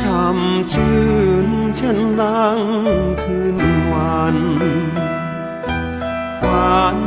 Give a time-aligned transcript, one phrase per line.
[0.00, 1.00] ช่ำชื่
[1.46, 2.58] นเช่นดัง
[3.22, 3.58] คืน
[3.92, 4.38] วัน
[6.40, 6.98] ฝัน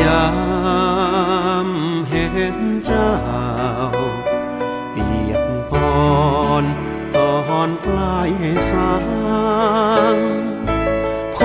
[0.00, 0.28] ยา
[1.66, 1.68] ม
[2.10, 3.14] เห็นเจ้า
[4.92, 5.98] เปียกปอ
[6.62, 6.64] น
[7.16, 7.36] ตอ
[7.68, 8.20] นใกล้
[8.70, 8.94] สา
[10.14, 10.16] ง
[11.36, 11.38] พ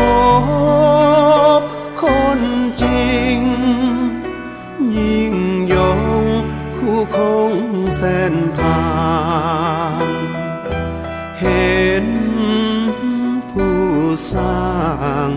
[1.59, 1.63] บ
[2.01, 2.03] ค
[2.37, 2.39] น
[2.81, 3.39] จริง
[4.97, 5.35] ยิ่ง
[5.73, 6.01] ยง
[6.77, 7.17] คู่ค
[7.51, 7.53] ง
[7.97, 8.83] เส้นทา
[10.01, 10.05] ง
[11.39, 12.07] เห็น
[13.51, 13.77] ผู้
[14.31, 14.61] สร้า
[15.29, 15.31] ง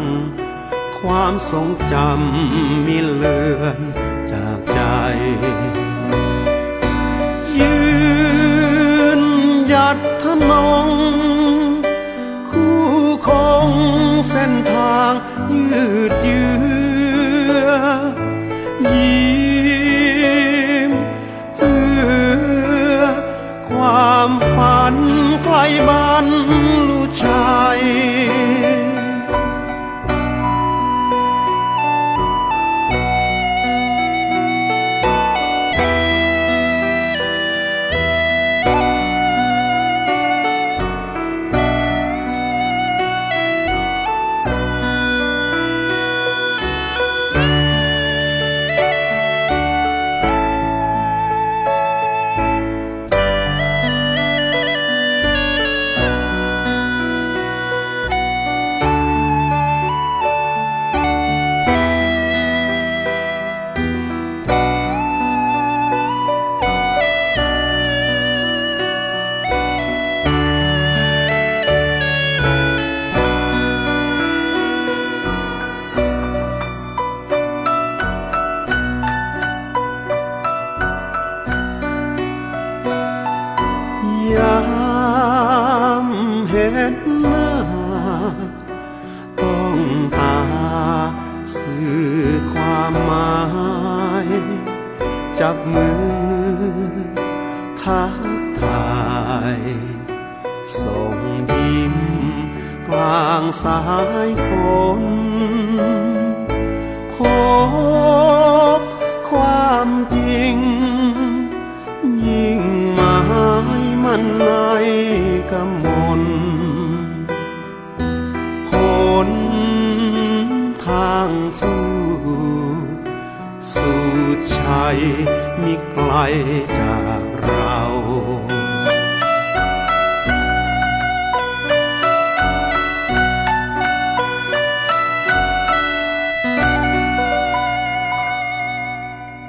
[1.06, 3.78] ความทรงจำมีเลือน
[4.32, 4.80] จากใจ
[7.56, 7.76] ยื
[9.20, 9.22] น
[9.68, 10.52] หยัดทน
[10.86, 10.88] ง
[12.48, 12.80] คู่
[13.26, 13.28] ค
[13.66, 13.68] ง
[14.28, 15.12] เส้นทาง
[15.52, 16.54] ยืดเยื้
[17.66, 17.70] อ
[18.92, 20.92] ยิ้ม
[21.56, 23.02] เพื่อ
[23.68, 24.96] ความฝัน
[25.44, 26.26] ใกล้บรร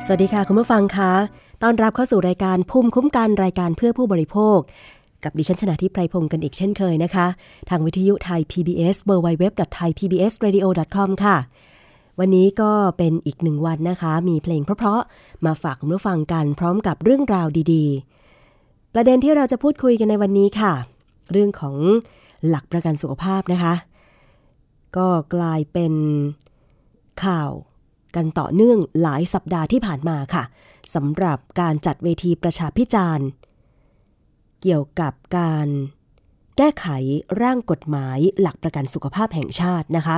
[0.10, 1.12] สวัสดีค่ะ คุณผู้ฟังคะ
[1.64, 4.58] ต้อนรับเข้าสู่รายการภูมิคุ้มกันรายการเพื่อผู้บริโภค
[5.24, 7.28] กับดิฉันชนะทิพไพรพงศ์กันอีกเช่นเคยนะคะ
[7.70, 11.38] ทางวิทยุไทย PBS www.thaipbsradio.com ค่ะ
[12.20, 20.74] วันนี้ก็เป็นอีกหนึ่งวันนะคะ มีเพลงเพราะๆ มาฝากคุณผู้ฟังกันพร้อมกับเรื่องราวดีๆ ประเด็นที่เราจะพูดคุยกันในวันนี้ค่ะ
[21.32, 21.76] เรื่องของ
[22.48, 23.74] หลักประกันสุขภาพนะคะ
[24.98, 25.94] ก็กลายเป็น
[27.26, 27.52] ข่าว
[28.16, 30.44] กันต่อเนื่องหลายสัปดาห์ที่ผ่านมาค่ะ
[30.96, 33.26] สำหรับการจัดเวทีประชาพิจารณ์
[34.62, 35.68] เกี่ยวกับการ
[36.58, 36.86] แก้ไข
[37.42, 40.18] ร่างกฎหมายหลักประกันสุขภาพแห่งชาตินะคะ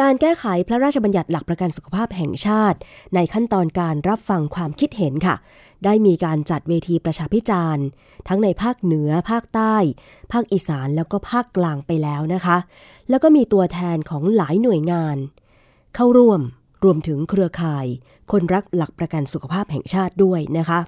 [0.00, 2.78] การแก้ไขพระราชบัญญัติหลักประกันสุขภาพแห่งชาติ
[3.14, 5.36] ในขั้นตอนการรับฟังความคิดเห็นค่ะ
[5.84, 7.84] ได้มีการจัดเวทีประชาพิจารณ์
[8.28, 9.76] ทั้งในภาคเหนือ ภาคใต้
[10.32, 12.56] ภาคอีสานแล้วก็ภาคกลางไปแล้วนะคะ
[13.08, 15.16] แล้วก็มีตัวแทนของหลายหน่วยงาน
[15.94, 16.40] เข้าร่วม
[16.84, 17.86] รวมถึงเครือข่าย
[18.32, 20.80] คนรักหลักประกันสุขภาพแห่งชาติด้วยนะคะ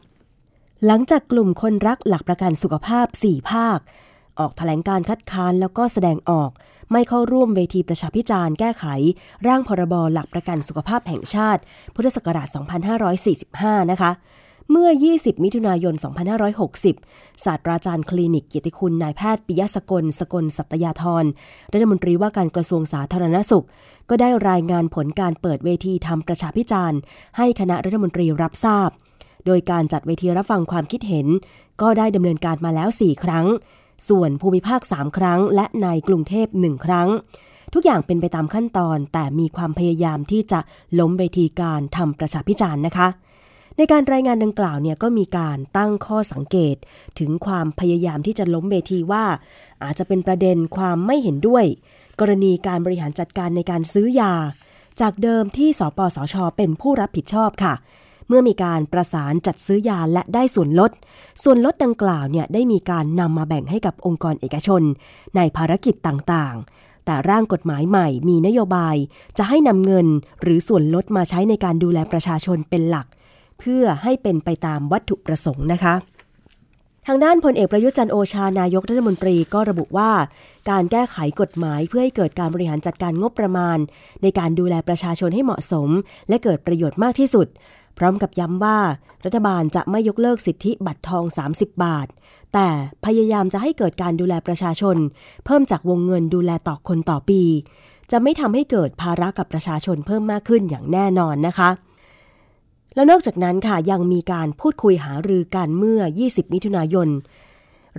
[0.87, 3.79] หลังจากกลุ่มคนรักหลักประกันสุขภาพ 4 ภาค
[4.39, 6.51] ออกถแถลงการคัดค้านแล้วก็แสดงออก
[6.93, 8.85] ไม่เข้าร่วมเวทีประชาพิจารณ์แก้ไข
[9.47, 11.61] ร่างพรบหลักประกันสุขภาพแห่งชาติ
[11.95, 12.47] พุทธศักราช
[13.79, 14.11] 2545 นะคะ
[14.75, 15.95] เมื่อ 20 มิถุนายน
[16.69, 21.25] 2560 ศาสตราจารย์คลินิกเกียรติคุณนายแพทย์ปิยสกล สกลสัตยาธร
[21.73, 23.67] รัฐมนตรีว่าการกระทรวงสาธารณสุข
[24.11, 26.99] ก็ได้รายงานผลการเปิดเวทีทำประชาพิจารณ์
[27.37, 28.91] ให้คณะรัฐมนตรีรับทราบ
[29.47, 31.27] โดยการจัดเวทีรับฟังความคิดเห็น
[31.83, 33.47] ก็ได้ดำเนินการมาแล้ว 4 ครั้ง
[34.09, 37.09] ส่วนภูมิภาค 3 ครั้ง และในกรุงเทพ 1 ครั้ง
[37.75, 40.61] ทุกอย่างเป็นไปตามขั้นตอนแต่มีความพยายามที่จะ
[40.99, 43.09] ล้มเวทีการทำประชาพิจารณ์นะคะ
[43.77, 46.77] ในการรายงานดังกล่าวเนี่ยก็มีการตั้งข้อสังเกต
[47.19, 49.25] ถึงความพยายามที่จะล้มเวทีว่า
[49.85, 51.65] อาจจะเป็นประเด็นความไม่เห็นด้วย
[52.21, 54.35] กรณีการบริหารจัดการในการซื้อยา
[55.01, 57.75] จากเดิมที่สปสช เป็นผู้รับผิดชอบค่ะ
[58.29, 60.91] เมื่อมีการประสานจัดซื้อยาและได้ส่วนลด
[61.43, 64.83] ส่วนลดดังกล่าวเนี่ยได้มีการนำมาแบ่งให้กับองค์กรเอกชน
[65.37, 68.97] ในภารกิจต่างๆแต่ร่างกฎหมายใหม่มีนโยบาย
[69.39, 70.07] จะให้นำเงิน
[70.43, 73.07] หรือส่วนลดมาใช้ในการดูแลประชาชนเป็นหลัก
[73.63, 75.95] เพื่อให้เป็นไปตามวัตถุประสงค์นะคะ
[77.07, 80.11] ทางด้านพลเอกประยุจันโอชานายกรัฐมนตรีก็ระบุว่า
[80.71, 83.79] การแก้ไขกฎหมายเพื่อให้เกิดการบริหารจัดการงบประมาณ
[84.23, 85.89] ในการดูแลประชาชนให้เหมาะสม
[86.29, 87.47] และเกิดประโยชน์มากที่สุด
[87.99, 88.79] พร้อมกับย้ำว่า
[89.25, 91.25] รัฐบาลจะไม่ยกเลิกสิทธิบัตรทอง
[91.55, 92.07] 30 บาท
[92.55, 92.69] แต่
[93.05, 94.97] พยายามจะให้เกิดการดูแลประชาชน
[95.45, 97.43] เพิ่มจากวงเงินดูแลต่อคนต่อปี
[98.11, 101.71] จะไม่ทำให้เกิดภาระกับประชาชนเพิ่มมากขึ้นอย่างแน่นอนนะคะ
[102.95, 107.09] แล้วนอกจากนั้นค่ะยังมีการพูดคุยหารือกันเมื่อ 20 มิถุนายน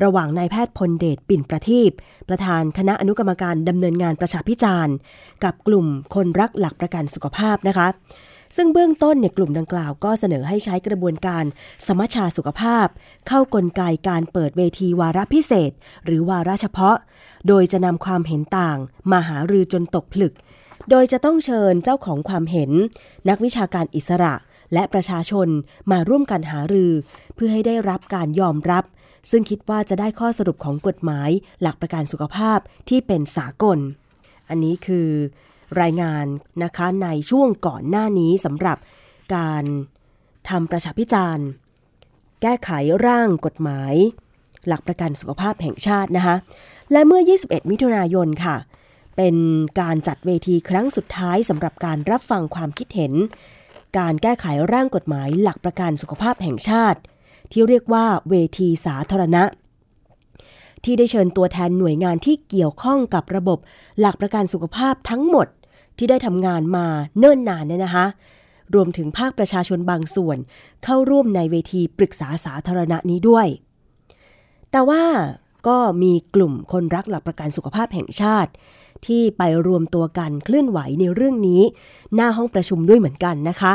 [0.03, 1.91] ระหว่างนายแพทย์พลเดชปิ่นประทีป
[2.29, 4.95] ประธานคณะอนุกรรมการดำเนินงานประชาพิจารณ์
[5.43, 7.87] กับกลุ่มคนรักหลักประกันสุขภาพนะคะ
[8.55, 11.43] ซึ่งเบื้องต้นเนี่ยกลุ่มดังกล่าวก็เสนอให้ใช้กระบวนการ
[11.87, 12.87] สมัชชาสุขภาพ
[13.27, 15.71] เข้ากลไกการเปิดเวทีวาระพิเศษ
[16.05, 16.95] หรือวาระเฉพาะ
[17.47, 18.77] โดยจะนำความเห็นต่าง
[19.11, 20.33] มาหารือจนตกผลึก
[20.89, 22.71] โดยจะต้องเชิญเจ้าของความเห็น
[23.29, 24.33] นักวิชาการอิสระ
[24.73, 25.47] และประชาชน
[25.91, 26.91] มาร่วมกันหารือ
[27.35, 28.83] เพื่อให้ได้รับการยอมรับ
[29.31, 31.29] ซึ่งคิดว่าจะได้ข้อสรุปของกฎหมาย
[31.61, 32.59] หลักประกันสุขภาพ
[32.89, 33.79] ที่เป็นสากล
[34.49, 35.09] อันนี้คือ
[35.81, 36.25] รายงาน
[36.63, 38.77] นะคะในช่วงก่อนหน้านี้สำหรับ
[39.35, 39.63] การ
[40.49, 41.45] ทำประชาพิจารณ์
[42.41, 42.69] แก้ไข
[43.05, 43.93] ร่างกฎหมาย
[44.67, 46.35] หลักประกันสุขภาพแห่งชาตินะคะ
[46.91, 48.55] และเมื่อ 21 มิถุนายนค่ะ
[49.17, 49.35] เป็น
[49.81, 53.13] การจัดเวทีครั้งสุดท้ายสำหรับการรับฟังความคิดเห็น
[53.97, 56.99] การแก้ไขร่างกฎหมายหลักประกันสุขภาพแห่งชาติ
[57.51, 59.43] ที่เรียกว่าเวทีสาธารณะ
[60.83, 63.59] ที่ได้เชิญตัวแทนหน่วยงานที่เกี่ยวข้องกับระบบ
[63.99, 65.47] หลักประกันสุขภาพทั้งหมด
[65.97, 66.85] ที่ได้ทำงานมา
[67.19, 68.05] เนิ่นนานเนี่ยนะคะ
[68.73, 70.37] รวมถึงภาคประชาชนบางส่วน
[70.83, 73.47] เข้าร่วมในเวทีปรึกษาสาธารณะนี้ด้วย
[74.71, 75.03] แต่ว่า
[75.67, 78.51] ก็มีกลุ่มคนรักหลักประกันสุขภาพแห่งชาติ
[79.07, 81.61] ที่ไปรวมตัวกันเคลื่อนไหวในเรื่องนี้
[82.15, 83.73] หน้าห้องประชุมด้วยเหมือนกันนะคะ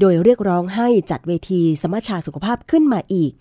[0.00, 3.32] โดยเรียกร้องให้จัดเวทีสมัชชาสุขภาพขึ้นมาอีก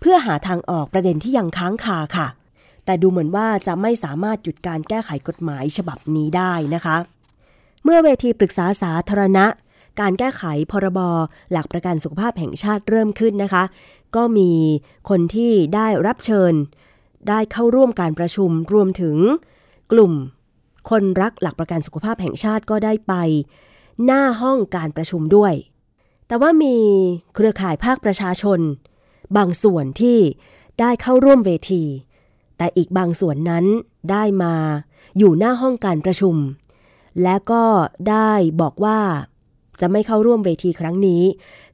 [0.00, 2.28] เพื่อหาทางออกประเด็นที่ยังค้างคาค่ะ
[2.84, 6.96] แต่ดูเหมือนว่าจะไม่สามารถหยุดการแก้ไขกฎหมายฉบับนี้ได้นะคะ
[7.84, 9.46] เมื่อเวทีปรึกษาสาธารณะ
[10.00, 11.00] การแก้ไขพรบ
[11.52, 13.64] หลักประกันสุขภาพแห่งชาติเริ่มขึ้นนะคะ
[14.16, 14.50] ก็มี
[15.08, 16.52] คนที่ได้รับเชิญ
[17.28, 19.16] ได้เข้าร่วมการประชุมรวมถึง
[19.92, 20.12] กลุ่ม
[20.90, 23.14] คนรักหลักประกันสุขภาพแห่งชาติก็ได้ไป
[24.04, 25.54] หน้าห้องการประชุมด้วย
[26.26, 26.76] แต่ว่ามี
[27.34, 28.60] เครือข่ายภาคประชาชน
[29.36, 30.18] บางส่วนที่
[30.80, 31.84] ได้เข้าร่วมเวที
[32.58, 33.64] แต่อีกบางส่วนนั้น
[34.10, 34.54] ได้มา
[35.18, 36.36] อยู่หน้าห้องการประชุม
[37.22, 37.64] และก็
[38.10, 39.00] ได้บอกว่า
[39.80, 41.22] จะไม่เข้าร่วมเวทีครั้งนี้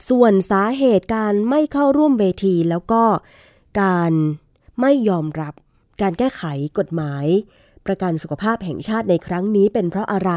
[0.09, 3.02] ส่วนสาเหตุการไม่เข้าร่วมเวทีแล้วก็
[3.81, 4.12] การ
[4.81, 5.55] ไม่ยอมรับ
[6.02, 6.43] การแก้ไข
[6.79, 7.26] กฎหมาย
[7.87, 10.32] ประกันสุขภาพแห่งชาติในครั้งนี้เป็นเพราะอะไร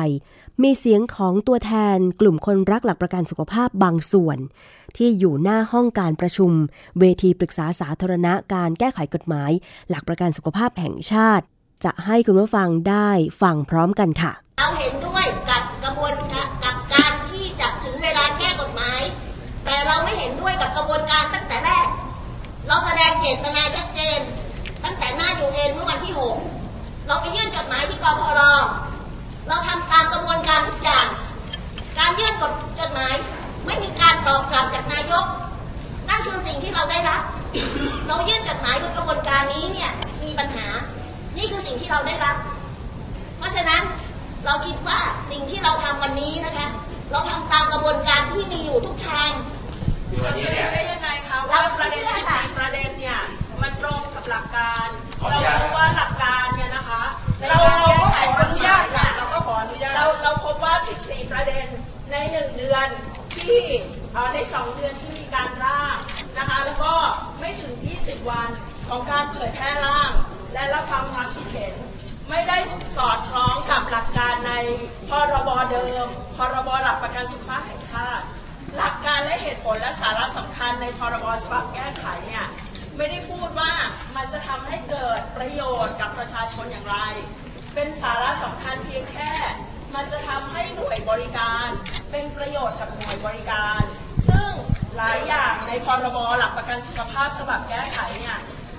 [0.64, 4.38] มีเสียงของตัวแทนกลุ่มคนรักหลักประกันสุขภาพบางส่วน
[4.98, 6.52] ที่อยู่หน้าห้องการประชุม
[7.00, 9.52] เวทีปรึกษาสาธารณะการแก้ไขกฎหมาย
[9.90, 11.46] หลักประกันสุขภาพแห่งชาติ
[11.86, 13.10] จะให้คุณผู้ฟังได้
[13.42, 19.02] ฟังพร้อมกันค่ะ เราเห็นด้วยกับกระบวนการกับการที่จะถึงเวลาแก้กฎหมาย
[19.66, 21.88] แต่เราไม่เห็นด้วยกับกระบวนการตั้งแต่แรก
[22.68, 24.20] เราแสดงเจตนาชัดเจน
[24.84, 26.36] ตั้งแต่หน้ายูเอ็นเมื่อวันที่หก
[27.08, 28.42] เราไปยื่นจดหมายที่กพร
[29.48, 31.08] เราทำตามกระบวนการทุกอย่าง
[31.98, 32.34] การยื่น
[32.80, 33.14] จดหมาย
[33.66, 35.26] ไม่มีการตอบกลับจากนายก
[36.10, 37.22] นั่นคือสิ่งที่เราได้รับ
[38.08, 39.92] เรายื่นจดหมายบนกระบวนการนี้เนี่ย
[40.24, 40.68] มีปัญหา
[41.38, 42.36] นี่คือสิ่งที่เราได้รับ
[43.38, 43.84] เพราะฉะนั้น
[44.46, 45.00] เราคิดว่า
[45.32, 46.68] สิ่งที่เราทำวันนี้นะคะ
[47.12, 49.32] เราทำตามกระบวนการที่มีอยู่ทุกทาง
[50.74, 53.20] ได้ยังไงคะว่าประเด็นที่สี่ประเด็นเนี่ย
[53.62, 54.88] มันตรงกับหลักการ
[55.20, 57.04] เราพบว่าหลักการเนี่ยนะคะ
[57.50, 61.66] เราเราก็ขออนุญาตค่ะเราก็ขออนุญาตเราเราพบว่า 14 ประเด็น
[62.12, 62.88] ในหนึ่งเดือน
[63.36, 63.62] ที่
[64.14, 65.96] เอ่อในสองเดือนที่มีการร่าง
[66.38, 66.94] นะคะแล้วก็
[67.40, 68.50] ไม่ถึง 20 วัน
[68.90, 70.12] ของการเผยแพร่ร่าง
[70.54, 71.74] และรับฟังความคิดเห็น
[72.30, 72.58] ไม่ได้
[72.98, 74.54] สอดคล้องกับหลักการใน
[75.10, 78.33] พรบเดิมพรบหลักประกันสุขภาพแห่งชาติหลั
[79.06, 82.46] การและเหตุผลและสาระสำคัญในพรบฉบับแก้ไขเนี่ย
[82.98, 83.72] ไม่ได้พูดว่า
[84.16, 86.98] มันจะทำให้เกิดประโยชน์กับประชาชนอย่างไร
[87.74, 89.32] เป็นสาระสำคัญเพียงแค่
[89.96, 91.68] มันจะทำให้หน่วยบริการ
[92.12, 93.82] เป็นประโยชน์กับหน่วยบริการ
[94.30, 94.52] ซึ่ง
[94.98, 98.38] หลายอย่างในพรบหลักประกันสุขภาพฉบับแก้ไขเนี่ย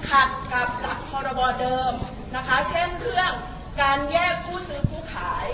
[0.08, 1.92] ขัดกับหลักพรบเดิม
[2.36, 3.32] นะคะ เช่นเรื่อง
[3.82, 5.46] การแยกผู้ซื้อผู้ขาย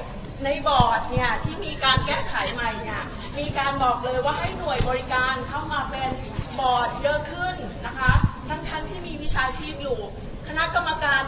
[0.44, 3.02] ในบอร์ดเนี่ยที่มีการแก้ไขใหม่เนี่ย
[3.38, 6.10] มีการบอกเลยว่าให้หน่วยบริการเข้ามาเป็น
[6.58, 7.54] บอร์ดเยอะขึ้น
[7.86, 8.12] นะคะ
[8.48, 9.98] ทั้งทั้งที่มีวิชาชีพอยู่
[10.46, 11.22] คณะกรรมการ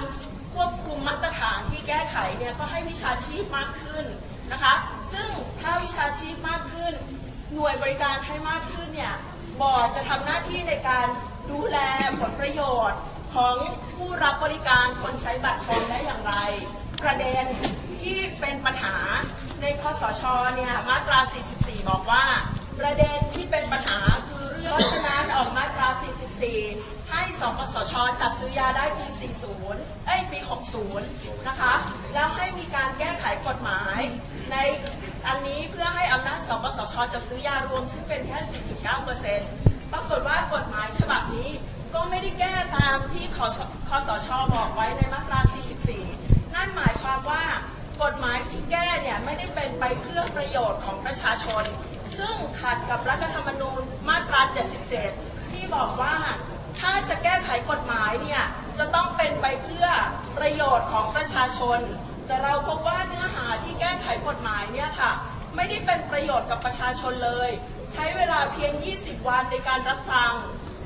[0.54, 4.04] ควบคุมมาตรฐานที่แก้ไขเนี่ยก็ให้วิชาชีพมากขึ้น
[4.52, 4.75] นะคะ
[5.12, 6.95] ซึ่งถ้าวิชาชีพมากขึ้น
[7.54, 9.14] หน่วยบริการให้มากขึ้นเนี่ย
[9.61, 11.07] บอร์ดจะทำหน้าที่ในการ
[11.50, 11.78] ดูแล
[12.21, 13.00] ผลประโยชน์
[13.35, 13.54] ของ
[13.97, 16.35] ผู้รับบริการคนใช้บัตรทองได้อย่างไร
[17.02, 17.45] ประเด็น
[18.02, 18.97] ที่เป็นปัญหา
[19.61, 20.23] ในคอสช
[20.56, 21.18] เนี่ยมาตรา
[21.54, 22.25] 44 บอกว่า
[22.78, 25.88] ประเด็นที่เป็นปัญหาคือเรื่องฉะนั้นออกมาตรา
[26.50, 29.06] 44 ให้สปสชจัดซื้อยาได้ปี
[29.59, 30.38] 40 เอ้ยปี
[30.92, 31.75] 60 นะคะ
[32.14, 33.99] แล้วให้มีการแก้ไขกฎหมาย
[34.50, 34.56] ใน
[35.26, 38.38] อันนี้เพื่อให้อำนาจสปสชจัดซื้อยารวมซึ่งเป็นแค่
[39.37, 41.50] 4.9%ปรากฏว่ากฎหมายฉบับนี้
[41.94, 45.40] ก็ไม่ได้แก้ตามที่คสคสชบอกไว้ในมาตรา
[48.02, 51.64] กฎหมายที่แก้เนี่ยไม่ได้เป็นไปเพื่อประโยชน์ของประชาชน
[52.18, 54.40] ซึ่งขัดกับรัฐธรรมนูญมาตรา
[54.99, 56.16] 77 ที่บอกว่า
[56.80, 58.42] ถ้าจะแก้ไขกฎหมายเนี่ย
[58.78, 59.87] จะต้องเป็นไปเพื่อ
[60.38, 61.80] ประโยชน์ของประชาชน
[62.26, 65.12] แต่เราพบว่าเนื้อหาที่แก้ไขกฎหมายเนี่ยค่ะ
[65.56, 67.50] ไม่ได้เป็นประโยชน์กับประชาชนเลย
[67.92, 70.32] ใช้เวลาเพียง 20 วันในการรับฟัง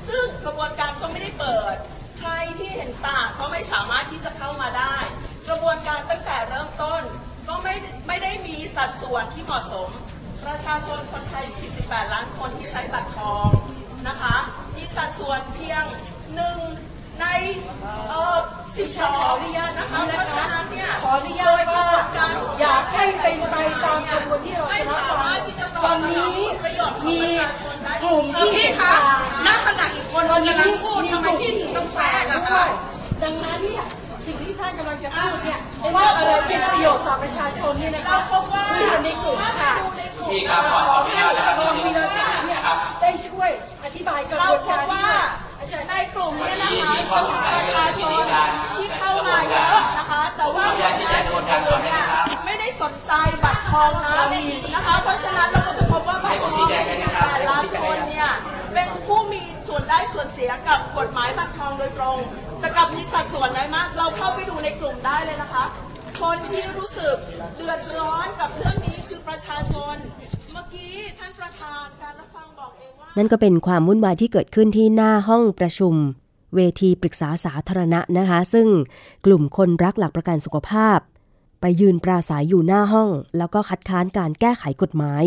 [0.07, 1.75] ซึ่งกระบวนการก็ไม่ได้เปิด
[2.19, 4.95] ใครที่เห็นต่างก็ไม่สามารถที่จะเข้ามาได้
[5.49, 7.01] กระบวนการตั้งแต่เริ่มต้น
[7.47, 7.75] ก็ไม่
[8.07, 9.89] ไม่ได้มีสัดส่วนที่เหมาะสม
[10.45, 11.45] ประชาชนคนไทย
[11.79, 13.49] 48 ล้านคนที่ใช้บัตรทอง
[14.07, 14.35] นะคะ
[14.75, 15.83] มีสัดส่วนเพียง
[16.35, 16.57] หนึ่ง
[17.21, 17.25] ใน
[18.09, 18.37] เอ่อ
[18.77, 19.33] สิบสอง
[19.79, 21.87] นะคะเพราะฉะนั้นเนี่ยขออนุญาตว่า
[22.59, 26.35] อยากให้เป็นไปตามกระบวนที่เราไม่จะรับสาฟัมางรถที่จะตอนนี้
[27.07, 27.19] มี
[28.03, 28.93] กลุ่มที่พี่คะ
[29.47, 32.69] ณขณะอีกคนตอนกำนี้ลังพูดมีทำไมกลุ่มพี่ที่ถึงต้องแทรกอะด้วคะย
[33.23, 34.06] ดังนั้นเนี่ยสิ่ง
[34.57, 35.59] ที่ท่านกำลังจะพูดเนี่ย
[35.95, 39.73] ว่าอะไรเป็นประโยชน์ต่อประชาชนเนี่ยนะคะเราพบว่าคืออยู่ในกลุ่มค่ะ
[40.31, 42.59] พี่ครับขอขออนุญาตนะครับรองวีรศักดิ์เนี่ย
[43.01, 43.49] ได้ช่วย
[43.83, 45.05] อธิบายกระเราบวนพการบที่ว่าว่า
[45.89, 48.21] ในกลุ่มเนี้นะคะมีข้อสงสัยประชาชน
[48.77, 53.11] ที่เข้ามาเยอะนะคะ แต่ว่าขออนุญาตชี้แจงกระบวนการก่อนได้ไหมครับไม่ได้สนใจ
[53.43, 54.11] บัตรทองนะ
[54.75, 58.29] นะคะ เพราะฉะนั้นเราก็จะพบว่าบัตรทองให้ผมชี้แจงได้ไหมครับ48ล้านคนเนี่ย
[58.73, 59.26] เป็นผู้มีส่
[59.77, 62.17] วนได้ส่วนเสียกับกฎหมายบัตรทองโดยตรง
[62.59, 65.63] แต่กลับมีสัดส่วนน้อยมากเราเข้าไปดูในกลุ่มได้เลยนะคะ
[66.21, 67.15] คนที่รู้สึก
[67.55, 69.95] เดือดร้อนกับเรื่องนี้คือประชาชน
[70.51, 75.93] เมื่อกี้ท่านประธานการรับฟังบอกเองว่า นั่นก็เป็นความวุ่นวายที่เกิดขึ้นที่หน้าห้องประชุม
[76.55, 78.67] เวทีปรึกษาสาธารณะนะคะ ซึ่ง
[79.25, 80.99] กลุ่มคนรักหลักประกันสุขภาพ
[81.61, 85.23] ไปยืนปราศัยอยู่หน้าห้อง แล้วก็คัดค้านการแก้ไขกฎหมาย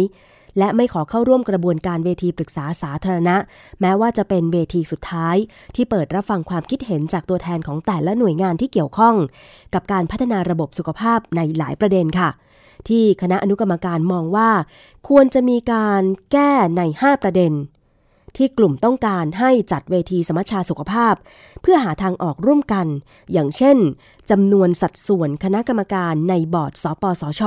[0.59, 3.37] และไม่ขอเข้าร่วมกระบวนการเวทีปรึกษาสาธารณะ
[3.81, 5.37] แม้ว่าจะเป็นเวทีสุดท้าย
[5.75, 9.15] ที่เปิดรับฟังความคิดเห็นจากตัวแทนของแต่ละหน่วยงานที่เกี่ยวข้อง
[9.75, 12.31] กับการพัฒนาระบบสุขภาพในหลายประเด็นค่ะ
[12.89, 14.51] ที่คณะอนุกรรมการมองว่า
[15.09, 16.03] ควรจะมีการ
[16.33, 17.53] แก้ใน 5 ประเด็น
[18.37, 21.15] ที่กลุ่มต้องการให้จัดเวทีสมัชชาสุขภาพ
[21.63, 22.87] เพื่อหาทางออกร่วมกัน
[23.33, 23.77] อย่างเช่น
[24.31, 27.43] จำนวนสัดส่วนคณะกรรมการในบอร์ดสปสช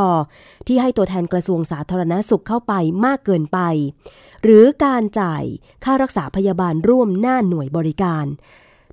[0.67, 2.73] ที่ให้ตัวแทนกระทรวงสาธารณาสุขเข้าไป
[3.05, 3.59] มากเกินไป
[4.43, 5.43] หรือการจ่าย
[5.83, 8.25] ค่ารักษาพยาบาลร่วมหน้าหน่วยบริการ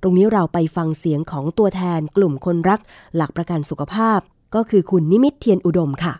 [0.03, 2.81] ตรงนี้เราไปฟังเสียงของตัวแทนกลุ่มคนรัก
[3.17, 4.21] หลักประกันสุขภาพ
[4.55, 6.15] ก็คือคุณนิมิตเทียนอุดมค่ะ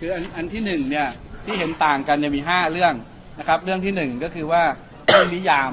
[0.00, 1.08] คืออันอันที่หนึ่งเนี่ย
[1.44, 2.94] ที่เห็นต่างกันเนี่ยมี 5 เรื่อง
[3.38, 4.62] นะครับ เรื่องที่หนึ่งก็คือว่า
[5.12, 5.72] รื่องนิยาม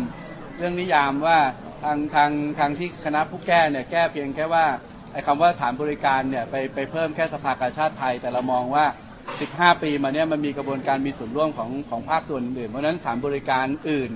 [0.58, 1.38] เรื่องนิยามว่า
[1.84, 4.65] ทางทางทางที่คณะผู้แก้เนี่ยแก้เพียงแค่ว่า
[5.13, 8.86] ไอ้คำว่าฐานบริการเนี่ยไปไปเพิ่มแค่สภากาชาติไทย แต่เรามองว่า
[9.34, 14.12] 15 ปีมาเนี่ยมันมีกระบวนการมีส่วนร่วมของของภาคส่วนอื่น เพราะนั้นฐานบริการอื่น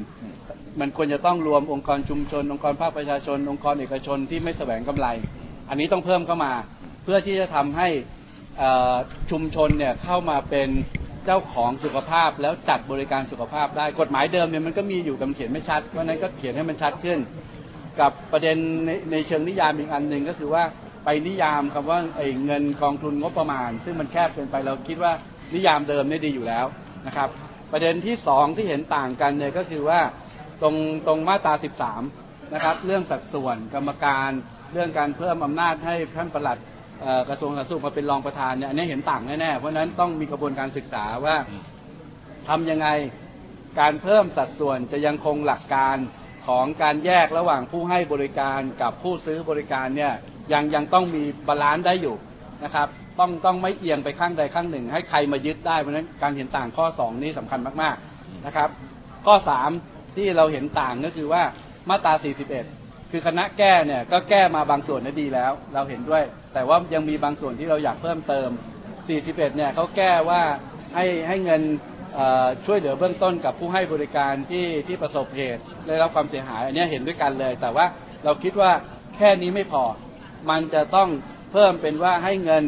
[0.80, 5.08] มันควรจะต้องรวมองค์กรชุมชน องค์กรภาคประชาชน องค์กรเอกชนที่ไม่แสวงกำไร
[5.70, 6.54] อันนี้ต้องเพิ่มเข้ามา
[7.04, 7.88] เพื่อที่จะทำให้
[9.32, 10.70] ชุมชนเนี่ยเข้ามาเป็น
[11.26, 17.20] เจ้าของสุขภาพแล้วจัดบริการสุขภาพได้กฎหมายเดิมเนี่ยมันก็มีอยู่แต่มันเขียนไม่ชัดเพราะนั้นก็เขียนให้มันชัดขึ้น
[18.00, 20.64] กับประเด็นในในเชิงนิยามอีกอันหนึ่งก็คือว่า
[21.06, 25.12] ไปนิยามคำว่าไอ้เงินกองทุนงบประมาณ ซึ่งมันแคบเกินไปเราคิดว่า
[25.56, 26.66] นิยามเดิมเนี่ยดีอยู่แล้ว
[27.08, 27.30] นะครับ
[27.72, 30.00] ประเด็นที่สองที่เห็นต่างกันเนี่ยก็คือว่า
[30.62, 30.76] ตรง
[31.08, 31.54] ตรงมาตรา
[32.04, 34.32] 13 นะครับ เรื่องสัดส่วนกรรมการ
[34.74, 36.58] เรื่องการเพิ่มอำนาจให้ท่านประหลัด
[37.30, 41.36] กระทรวงสาธารณสุขมาเป็นรองประธานเนี่ยอันนี้เห็นต่างแน่ๆเพราะนั้นต้องมีกระบวนการศึกษาว่า
[42.50, 42.88] ทำยังไง
[43.80, 45.98] การเพิ่มสัดส่วนจะยังคงหลักการ
[46.48, 50.14] ของการแยกระหว่างผู้ให้บริการกับผู้ซื้อบริการเนี่ย
[50.54, 52.16] ยังยังต้องมี balance ได้อยู่
[52.64, 52.88] นะครับ
[53.20, 58.70] ต้องต้องไม่เอียงไปข้างใดข้างหนึ่ง ให้ใครมายึดได้เพราะนั้นการเห็นต่างข้อ 2 นี้สำคัญมากๆนะครับ
[59.26, 59.36] ข้อ
[59.76, 61.44] 3 ที่เราเห็นต่างก็คือว่า
[61.90, 62.14] มาตรา
[62.54, 62.83] 41
[63.16, 68.50] คือคณะแก้เนี่ยก็แก้มาบางส่วนนั้นดีแล้ว เราเห็นด้วย แต่ว่ายังมีบางส่วนที่เราอยากเพิ่มเติม
[69.00, 70.42] 41 เนี่ยเขาแก้ว่า
[70.96, 71.62] ให้ให้เงิน
[72.66, 77.86] ช่วยเหลือเบื้องต้นกับผู้ให้บริการที่ที่ประสบเหตุได้รับความเสียหายอันนี้เห็นด้วยกันเลย แต่ว่า
[78.24, 78.72] เราคิดว่า
[79.16, 79.84] แค่นี้ไม่พอ
[80.50, 81.10] มันจะต้อง
[81.52, 82.64] เพิ่มเป็นว่าให้เงิน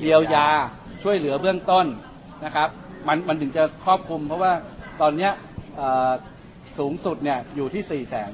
[0.00, 0.48] เยียวยา
[1.02, 1.86] ช่วยเหลือเบื้องต้น
[2.44, 2.68] นะครับ
[3.08, 4.52] มันมันถึงจะครอบคลุม เพราะว่า
[5.00, 5.30] ตอนนี้
[6.78, 8.32] สูงสุดเนี่ยอยู่ที่4ี่แสน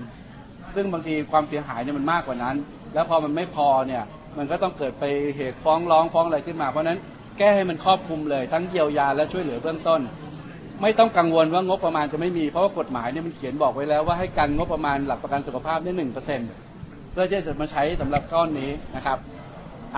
[0.77, 2.57] ซึ่งบางทีความเสียหายเนี่ยมันมากกว่านั้น
[2.95, 4.03] แล้วพอมันไม่พอเนี่ย
[4.39, 5.05] มันก็ต้องเกิดไป
[5.37, 6.99] เหตุฟ้องร้องฟ้องอะไรขึ้นมา เพราะนั้น
[7.39, 10.01] แก้ให้มันครอบคลุมเลย ทั้งเยียวยาและช่วยเหลือเบื้องต้น
[10.83, 16.49] ไม่ต้องกังวลว่างบประมาณจะไม่มีเพราะว่ากฎหมายเนี่ยมันเขียนบอกไว้แล้วว่าให้กันงบประมาณหลักประกันสุขภาพได้หนึ่งเปอร์เซ็นต์
[17.13, 19.19] เพื่อที่จะมาใช้สำหรับก้อนนี้นะครับ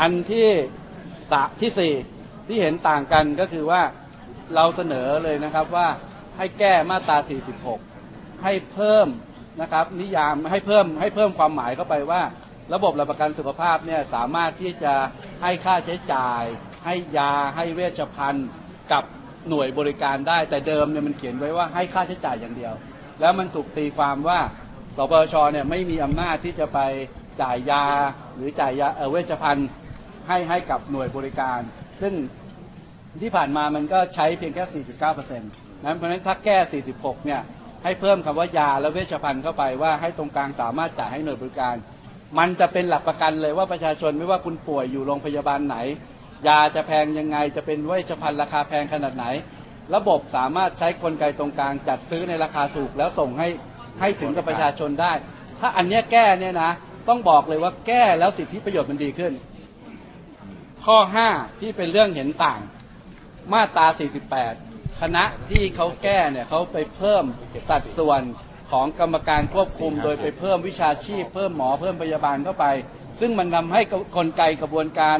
[0.00, 0.48] อันที่
[1.32, 1.94] สะที่สี่
[2.46, 3.82] ที่เห็นต่างกันก็คือว่า
[4.54, 5.88] เราเสนอเลยนะครับว่า
[6.36, 7.18] ให้แก้มาตรา
[7.80, 9.06] 46 ให้เพิ่ม
[9.60, 12.22] นะครับนิยามให้เพิ่มให้เพิ่มความหมายเข้าไปว่า
[12.74, 14.94] ระบบหลักประกันสุขภาพเนี่ยสามารถที่จะ
[15.42, 16.42] ให้ค่าใช้จ่าย
[16.84, 18.48] ให้ยาให้เวชภัณฑ์
[18.92, 19.04] กับ
[19.48, 22.74] หน่วยบริการได้ แต่เดิมเนี่ยมันเขียนไว้ว่าให้ค่าใช้จ่ายอย่างเดียว
[23.20, 24.40] แล้วมันถูกตีความว่า
[24.96, 26.78] สปชเนี่ยไม่มีอำนาจที่จะไป
[27.42, 27.84] จ่ายยา
[28.36, 29.68] หรือจ่ายยาเออเวชภัณฑ์
[30.28, 31.60] ให้ให้กับหน่วยบริการ
[32.00, 32.14] ซึ่ง
[33.22, 36.58] ที่ผ่านมามันก็ใช้เพียงแค่ 4.9%นั้นเพราะฉะนั้นถ้าแก้
[36.92, 37.40] 46 เนี่ย
[37.86, 41.76] ให้เพิ่มคำว่ายาและเวชภัณฑ์เข้าไปว่าให้ตรงกลางสามารถจ่ายให้หน่วยบริการ
[42.38, 45.76] มันจะเป็นหลักประกันเลยว่าประชาชนไม่ว่าคุณป่วยอยู่โรงพยาบาลไหน
[46.48, 49.24] ยาจะแพงยังไงจะเป็นเวชภัณฑ์ราคาแพงขนาดไหน
[49.94, 53.48] ระบบสามารถใช้กลไกตรงกลางจัดซื้อในราคาถูกแล้วส่งให้
[54.00, 55.12] ให้ถึงกับประชาชนได้
[55.60, 56.70] ถ้าอันนี้แก้เนี่ยนะ
[57.08, 59.32] ต้องบอกเลยว่าแก้แล้วสิทธิประโยชน์มันดีขึ้น
[60.86, 60.98] ข้อ
[61.30, 62.60] 5 ที่เป็นเรื่องเห็นต่าง
[63.52, 63.86] มาตรา
[64.36, 67.24] 48 คณะที่เขาแก้เนี่ยเขาไปเพิ่ม
[67.70, 68.22] สัดส่วน
[68.70, 72.66] ของกรรมการควบคุม โดยไปเพิ่มวิชาชีพ เพิ่มหมอเพิ่มพยาบาลเข้าไป
[73.20, 73.80] ซึ่งมันทำให้
[74.16, 75.18] กลไกกระบวนการ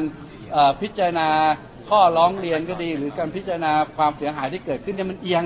[0.81, 1.29] พิจารณา
[1.89, 5.43] ข้อร้องเรียนก็ดี หรือการพิจารณาความเสียหายที่เกิดขึ้นเนี่ยมันเอียง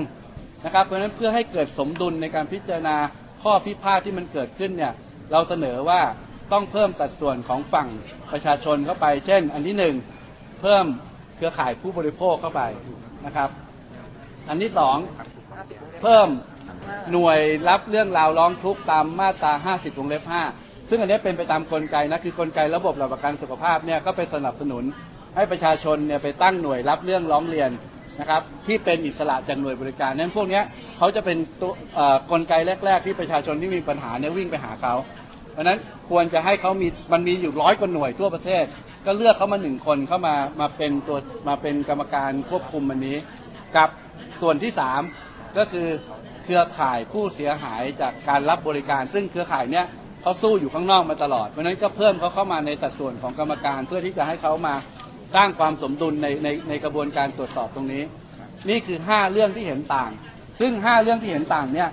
[0.66, 2.98] นะครับ เพราะฉะนั้นเพื่อให้เกิดสมดุลในการพิจารณา
[3.44, 4.94] ข้อพิพาทที่มันเกิดขึ้นเนี่ย
[5.32, 6.02] เราเสนอว่า
[6.52, 7.88] ต้องเพิ่มสัดส่วนของฝั่ง
[8.32, 9.96] ประชาชนเข้าไป เช่น อันที่หนึ่ง
[10.62, 10.86] เพิ่ม
[11.36, 12.62] เครือข่ายผู้บริโภคเข้าไป
[13.26, 13.50] นะครับ
[14.50, 14.98] อันที่สอง
[16.02, 16.28] เพิ่ม
[17.12, 20.24] หน่วยรับเรื่องราวร้องทุกข์ตามมาตรา 50วงเล็บ
[20.56, 24.84] 5 ซึ่งอันนี้เป็นไปตามกลไกนะคือกลไกระบบหลักประกันสุขภาพเนี่ยก็ไปสนับสนุน
[25.36, 27.70] ให้ประชาชนเนี่ยไปตั้งหน่วยรับเรื่องร้องเรียน
[28.20, 30.64] นะครับที่เป็นอิสระจากหน่วยบริการนั้นพวกเนี้ย
[30.98, 32.54] เขาจะเป็นตัวเอ่อกลไก
[32.86, 34.94] แรก ๆ ที่ประชาชนที่มีปัญหาเนี่ยวิ่งไปหาเขา
[35.54, 35.78] เพราะฉะนั้น
[36.10, 38.64] ควรจะให้เขามีมันมีอยู่ร้อยกว่าหน่วยทั่วประเทศ
[39.06, 43.18] ก็เลือกเขามาหนึ่งคนเข้ามามาเป็นตัวมาเป็นกรรมการควบคุมอันนี้
[43.78, 43.90] กับ
[44.42, 45.02] ส่วนที่สาม
[45.58, 45.88] ก็คือ
[46.44, 49.86] เครือข่ายผู้เสียหายจากการรับบริการ ซึ่งเครือข่ายเนี้ย
[50.22, 54.76] เขาสู้อยู่ข้างนอกมาตลอด เพราะฉะนั้นก็เพิ่มเขาเข้ามาในสัดส่วนของกรรมการ เพื่อที่จะให้เขามา
[55.36, 58.04] สร้างความสมดุลในในในกระบวนการตรวจสอบตรงนี้
[58.70, 60.12] นี่คือ 5 เรื่องที่เห็นต่าง
[60.60, 61.90] ซึ่ง 5 เรื่องที่เห็นต่างเนี่ย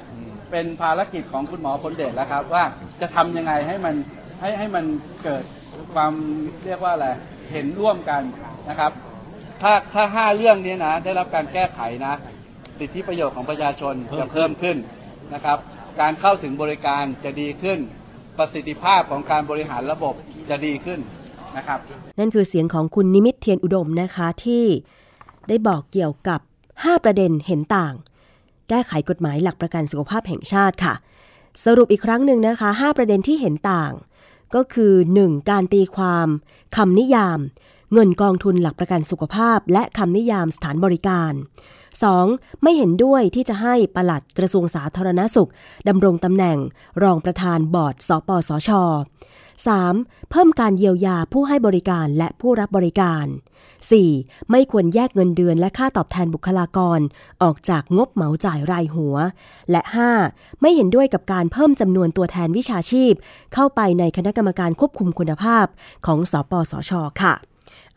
[0.50, 2.64] เป็นภารกิจของคุณหมอพลเดชแล้วครับ ว่า
[3.00, 3.94] จะทำยังไงให้มัน
[4.40, 4.84] ให้ให้มัน
[5.24, 5.44] เกิด
[5.94, 6.12] ความ
[6.64, 7.08] เรียกว่าอะไร
[7.52, 8.22] เห็นร่วมกัน
[8.68, 8.92] นะครับ
[9.62, 12.14] ถ้าถ้าห้าเรื่องนี้นะได้รับการแก้ไขนะ
[12.80, 14.76] สิทธิประโยชน์ของประชาชนจะเพิ่มขึ้น
[15.34, 15.58] นะครับ
[16.00, 17.78] การเข้าถึงบริการจะดีขึ้น
[18.38, 20.14] ประสิทธิภาพของการบริหารระบบ
[20.50, 21.00] จะดีขึ้น
[21.56, 21.78] นะครับ
[22.18, 24.64] นั่นคือเสียงของคุณนิมิตเทียนอุดมนะคะที่
[25.48, 26.40] ได้บอกเกี่ยวกับ
[26.72, 27.94] 5 ประเด็นเห็นต่าง
[28.68, 30.94] แก้ไขกฎหมายหลักประกันสุขภาพแห่งชาติค่ะ
[31.64, 33.92] สรุปอีกครั้งหนึ่งนะคะ 5 ประเด็นที่เห็นต่าง
[34.54, 35.50] ก็คือ 1.
[35.50, 36.28] การตีความ
[36.76, 37.38] คำนิยาม
[37.92, 41.32] เงินกองทุนหลักประกันสุขภาพ และคำนิยามสถานบริการ
[41.96, 42.62] 2.
[42.62, 45.50] ไม่เห็นด้วยที่จะให้ปลัดกระทรวงสาธารณสุข
[45.88, 46.58] ดำรงตำแหน่ง
[47.02, 48.70] รองประธานบอร์ดสปสช
[49.56, 50.30] 3.
[50.30, 53.26] เพิ่มการเยียวยาผู้ให้บริการและผู้รับบริการ
[53.88, 54.50] 4.
[54.50, 57.00] ไม่ควรแยกเงินเดือนและค่าตอบแทนบุคลากร
[57.42, 59.16] ออกจากงบเหมาจ่ายรายหัว
[59.70, 59.82] และ
[60.22, 60.60] 5.
[60.60, 63.12] ไม่เห็นด้วยกับการเพิ่มจำนวนตัวแทนวิชาชีพ
[63.54, 65.66] เข้าไปในคณะกรรมการควบคุมคุณภาพ
[66.06, 67.34] ของสปสช ค่ะ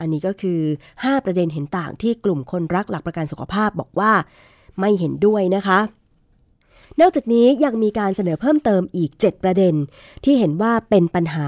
[0.02, 0.60] อันนี้ก็คือ
[0.94, 4.12] 5 ประเด็นเห็นต่างที่กลุ่มคนรักหลักประกันสุขภาพบอกว่า
[4.80, 5.80] ไม่เห็นด้วยนะคะ
[7.00, 9.76] นอกจากนี้ยังมีการเสนอเพิ่มเติมอีก 7 ประเด็น
[10.24, 11.48] ที่เห็นว่าเป็นปัญหา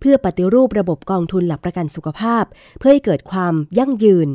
[0.00, 2.44] เพื่อปฏิรูประบบกองทุนหลักประกันสุขภาพ
[2.78, 4.28] เพื่อให้เกิดความยั่งยืน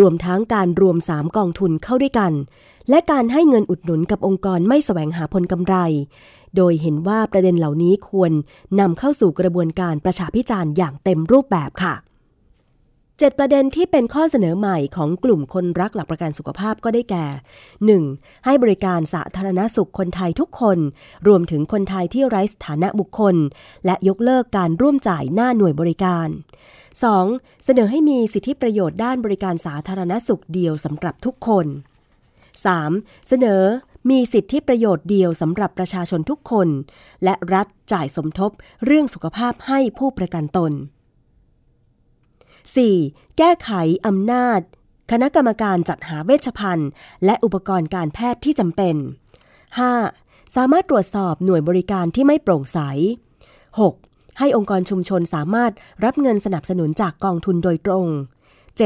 [0.00, 2.32] รวมทั้งการรวม 3 กองทุนเข้าด้วยกัน
[2.90, 5.76] และการให้เงินอุดหนุนกับองค์กรไม่แสวงหาผลกำไร
[6.56, 8.32] โดยเห็นว่าประเด็นเหล่านี้ควร
[8.80, 11.94] นำเข้าสู่กระบวนการประชาพิจารณ์อย่างเต็มรูปแบบค่ะ
[13.22, 17.26] 7 ประเด็นที่เป็นข้อเสนอใหม่ของกลุ่มคนรักหลักประกันสุขภาพก็ได้แก่
[17.86, 18.44] 1.
[18.44, 20.78] ให้บริการสาธารณสุขคนไทยทุกคน
[21.26, 23.36] รวมถึงคนไทยที่ไร้สถานะบุคคล
[23.86, 26.28] และยกเลิกการร่วมจ่ายหน้าหน่วยบริการ
[26.96, 27.64] 2.
[27.64, 31.66] เสนอให้มีสิทธิประโยชน์ด้านบริการสาธารณสุขเดียวสำหรับทุกคน
[32.46, 33.28] 3.
[33.28, 33.62] เสนอ
[34.10, 36.68] มีสิทธิประโยชน์เดียวสำหรับประชาชนทุกคน
[37.24, 38.50] และรัฐจ่ายสมทบ
[38.84, 40.74] เรื่องสุขภาพให้ผู้ประกันตน
[42.70, 43.38] 4.
[43.38, 43.70] แก้ไข
[44.06, 44.60] อำนาจ
[45.10, 46.90] คณะกรรมการจัดหาเวชภัณฑ์
[47.24, 48.96] และอุปกรณ์การแพทย์ที่จำเป็น
[49.76, 50.56] 5.
[50.56, 52.78] สามารถตรวจสอบหน่วยบริการที่ไม่โปร่งใส
[53.58, 54.38] 6.
[54.38, 55.72] ให้องค์กรชุมชนสามารถ
[56.04, 58.06] รับเงินสนับสนุนจากกองทุนโดยตรง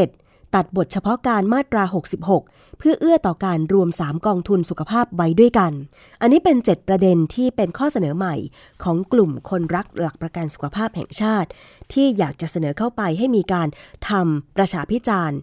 [0.01, 0.26] 7.
[0.55, 1.85] ตัดบทเฉพาะการมาตรา
[2.33, 5.73] 66 เพื่อเอื้อต่อการรวม 3 กองทุนสุขภาพไว้ด้วยกัน
[6.21, 8.35] อันนี้เป็น 7 ประเด็นที่เป็นข้อเสนอใหม่
[8.83, 11.49] ของกลุ่มคนรักหลักประกันสุขภาพแห่งชาติ
[11.93, 13.69] ที่อยากจะเสนอเข้าไปให้มีการ
[14.09, 15.39] ทำประชาพิจารณ์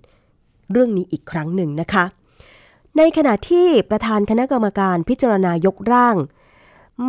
[0.71, 2.05] เรื่องนี้อีกครั้งหนึ่งนะคะ
[2.97, 6.15] ในขณะที่ประธานคณะกรรมการพิจารณายกร่าง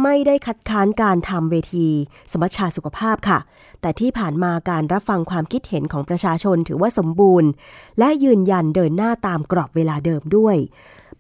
[0.03, 1.89] ไม่ได้คัดค้านการทำเวที
[2.33, 3.39] สมัชชาสุขภาพค่ะ
[3.81, 7.51] แต่ที่ผ่านมาการรับฟังความคิดเห็นของประชาชนถือว่าสมบูรณ์
[7.99, 10.57] และยืนยันเดินหน้าตามกรอบเวลาเดิมด้วย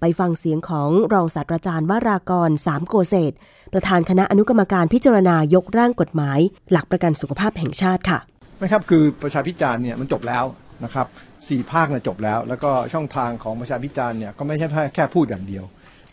[0.00, 3.32] ไปฟังเสียงของรองศาสตราจารย์วรากรสามโกเศษ
[3.72, 6.38] ประธานคณะอนุกรรมการพิจารณายกร่างกฎหมาย
[6.70, 8.18] หลักประกันสุขภาพแห่งชาติค่ะ
[8.58, 10.44] ไม่ครับคือประชาพิจารณ์เนี่ยมันจบแล้ว
[10.84, 11.06] นะครับ
[11.48, 15.64] สี่ภาคเนี่ยจบแล้ว แล้วก็ช่องทางของประชาพิจารณ์เนี่ยก็ไม่ใช่แค่พูดอย่างเดียว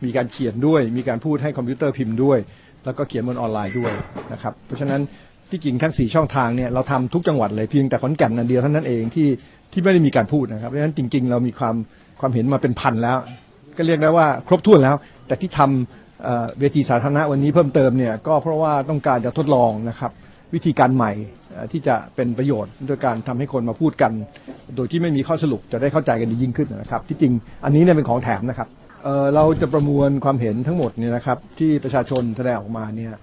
[0.06, 2.40] มีการเขียนด้วย มีการพูดให้คอมพิวเตอร์พิมพ์ด้วย
[2.86, 3.92] แล้วก็เขียนบนออนไลน์ด้วย
[4.34, 5.02] นะครับเพราะฉะนั้น
[5.50, 9.28] ที่จริงทั้งสี่ช่องทางเนี่ยเราทำทุกจังหวัดเลยเพียงแต่ขอนแก่นนันเดียวเท่านั้นเองที่
[9.72, 11.76] ที่ไม่ได้มีการพูดนะครับเพราะฉะนั้นจริง ๆ เรามีความ
[12.20, 13.18] ความเห็นมาเป็นพันแล้ว
[13.78, 14.96] ก็เรียกได้ว่าครบถ้วนแล้ว
[15.28, 20.12] แต่ที่ทำเอ่อเวทีสาธารณะวันนี้เพิ่มเติมเนี่ยก็เพราะว่าต้องการจะทดลองนะครับ
[20.54, 21.12] วิธีการใหม่
[21.72, 24.12] ที่จะเป็นประโยชน์โดยการทำให้คนมาพูดกัน
[24.76, 27.34] โดยที่ไม่มีข้อสรุปจะได้เข้าใจกันดียิ่งขึ้นนะครับ ที่จริง
[27.66, 28.68] อันนี้เนี่ยเป็นของแถมนะครับ
[29.04, 33.14] เเราจะประมวลความเห็นทั้งหมดเนี่ยนะครับ ที่ประชาชนแสดงออกมาเนี่ย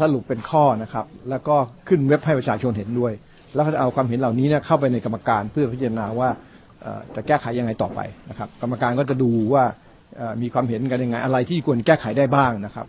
[0.00, 1.56] สรุปเป็นข้อนะครับ แล้วก็
[1.88, 3.12] ขึ้นเว็บให้ประชาชนเห็นด้วย
[3.54, 6.28] แล้วก็จะเอาความเห็นเหล่านี้เนี่ยเข้าไปในกรรมการเพื่อพิจารณาว่า
[7.14, 9.64] จะแก้ไขยังไงต่อไปนะครับ กรรมการก็จะดูว่า
[10.42, 12.86] มีความเห็นกันยังไง อะไรที่ควรแก้ไขได้บ้างนะครับ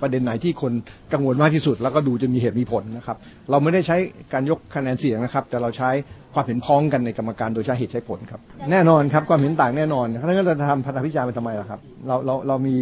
[0.00, 0.72] ประเด็นไหนที่คน
[1.12, 3.16] กังวลมากที่สุด แล้วก็ดูจะมีเหตุมีผลนะครับ
[3.50, 3.96] เราไม่ได้ใช้
[4.32, 5.90] การยกคะแนนเสียงนะครับ แต่เราใช้
[6.34, 12.76] ความเห็นพ้องกันในกรรมการโดยใช้เหตุใช้ผลครับ แน่นอนครับความเห็นต่างแน่นอนถ้างั้นเราจะทำพันธพิจารณ์ไปทำไมล่ะครับเราเราเรามี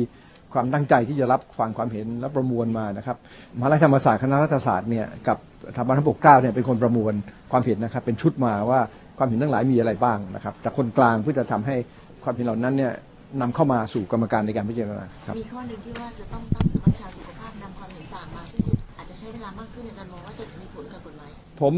[0.53, 3.17] ความตั้งใจที่จะรับฟังความเห็นและประมวลมานะครับ
[3.59, 7.13] มหาลัยธรรมศาสตร์คณะรัฐศาสตร์เนี่ยกับสถาบันพระปกเกล้าเนี่ยเป็นคนประมวล
[7.53, 8.81] ความเห็นนะครับ เป็นชุดมาว่า
[9.19, 11.77] ความเห็นทั้งหลายมีอะไรบ้างนะครับจากคนกลางเพื่อจะทำให้
[12.25, 12.93] ความเห็นเหล่านั้นเนี่ย
[13.41, 18.61] นำเข้ามาสู่กรรมการในการพิจารณาครับ มีข้อหนึ่งที่ว่าจะต้องตั้งสมัชชาสุขภาพนำความเห็นต่างมาซึ่ง
[18.99, 21.75] อาจจะใช้เวลามากขึ้นอาจารย์มองว่าจะมีผลกับกฎหมายผม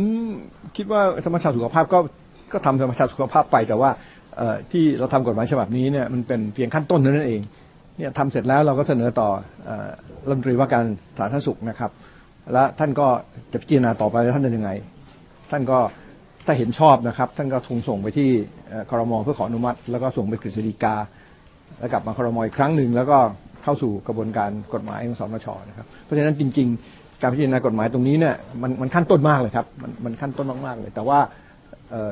[0.77, 1.99] คิดว่าธรรมชาสุขภาพก็
[2.53, 3.91] ก็ทำธรรมชาสุขภาพไปแต่ว่า
[4.73, 7.43] ที่เราทำกฎหมายฉบับนี้เนี่ยมันเป็นเพียงขั้นต้นเท่านั้นเอง
[7.99, 9.29] เนี่ยทำเสร็จแล้วเราก็เสนอต่อ
[9.69, 9.71] อ
[10.27, 10.85] รัฐมนตรีว่าการ
[11.19, 11.91] สาธารณสุขนะครับ
[12.53, 13.09] และท่านก็
[13.53, 14.71] จะพิจารณาต่อไปท่านจะยังไง
[15.51, 15.79] ท่านก็
[16.47, 18.29] ถ้าเห็นชอบนะครับ ท่านก็คงส่งไปที่
[18.69, 20.95] เอ่อครมเพื่อขออนุมัติ แล้วก็ส่งไปกฤษฎีกา
[21.79, 23.19] แล้วกลับมาครมอีกครั้งหนึ่งแล้วก็
[23.63, 31.19] เข้าสู่กระบวนการกฎหมายของสนชนะครับเพราะฉะนั้นจริง ๆ การพิจารณากฎหมายตรงนี้เนี่ยมันมันขั้นต้นมากเลยครับมันมันขั้นต้นมากๆเลย แต่ว่า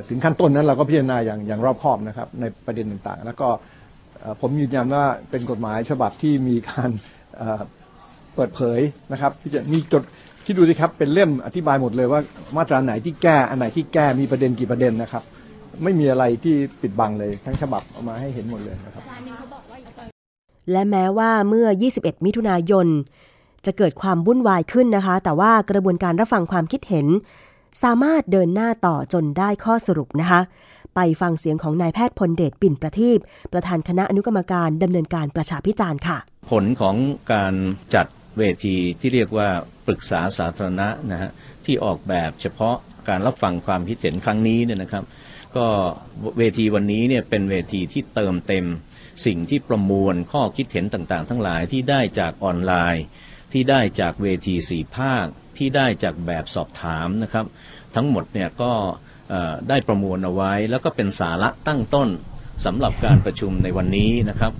[0.08, 3.48] ถึงขั้นต้นนั้นเราก็พิจารณาอย่างอย่างรอบคอบนะครับในประเด็นต่างๆ แล้วก็
[4.40, 6.90] ผมยืนยันว่าเป็นกฎหมายฉบับที่มีการ
[7.36, 8.80] เเปิดเผย
[9.12, 10.02] นะครับที่จะมีจด
[10.44, 12.20] ที่ดูสิครับเป็นเล่มอธิบายหมดเลยว่า
[12.56, 15.22] มาตราไหนที่แก้อันไหนที่แก้มีประเด็นกี่ประเด็นนะครับ
[15.82, 19.02] ไม่มีอะไรที่ปิดบังเลยทั้งฉบับเอามาให้เห็นหมดเลยนะครับ
[20.72, 22.86] และแม้ว่าเมื่อ 21 มิถุนายน
[23.66, 27.06] จะเกิดความวุ่นวายขึ้นนะคะ แต่ว่ากระบวนการรับฟังความคิดเห็น
[27.82, 30.40] สามารถเดินหน้าต่อจนได้ข้อสรุปนะคะ
[30.94, 33.18] ไปฟังเสียงของนายแพทย์พลเดชปิ่นประทีป
[33.52, 36.18] ประธานคณะอนุกรรมการดำเนินการประชาพิจารณ์ค่ะ
[36.50, 36.96] ผลของ
[37.32, 37.54] การ
[37.94, 38.06] จัด
[38.38, 39.48] เวทีที่เรียกว่า
[39.86, 41.30] ปรึกษาสาธารณะนะฮะ
[41.64, 42.76] ที่ออกแบบเฉพาะ
[43.08, 45.04] การรับฟังความคิดเห็นครั้งนี้เนี่ยนะครับ
[45.56, 45.68] ก็
[46.38, 48.66] เวทีวันนี้เนี่ยเป็นเวทีที่เติมเต็ม
[49.26, 53.04] สิ่งที่ประมวลข้อคิดเห็นต่างๆ ทั้งหลายที่ได้จากออนไลน์
[53.52, 55.26] ที่ได้จากเวทีสี่ภาค
[55.58, 57.46] ที่ได้จากแบบสอบถามนะครับ
[57.94, 58.72] ทั้งหมดเนี่ยก็
[59.68, 62.08] ได้ประมวลเอาไว้ แล้วก็เป็นสาระตั้งต้น
[62.64, 64.52] สำหรับการประชุมในวันนี้นะครับ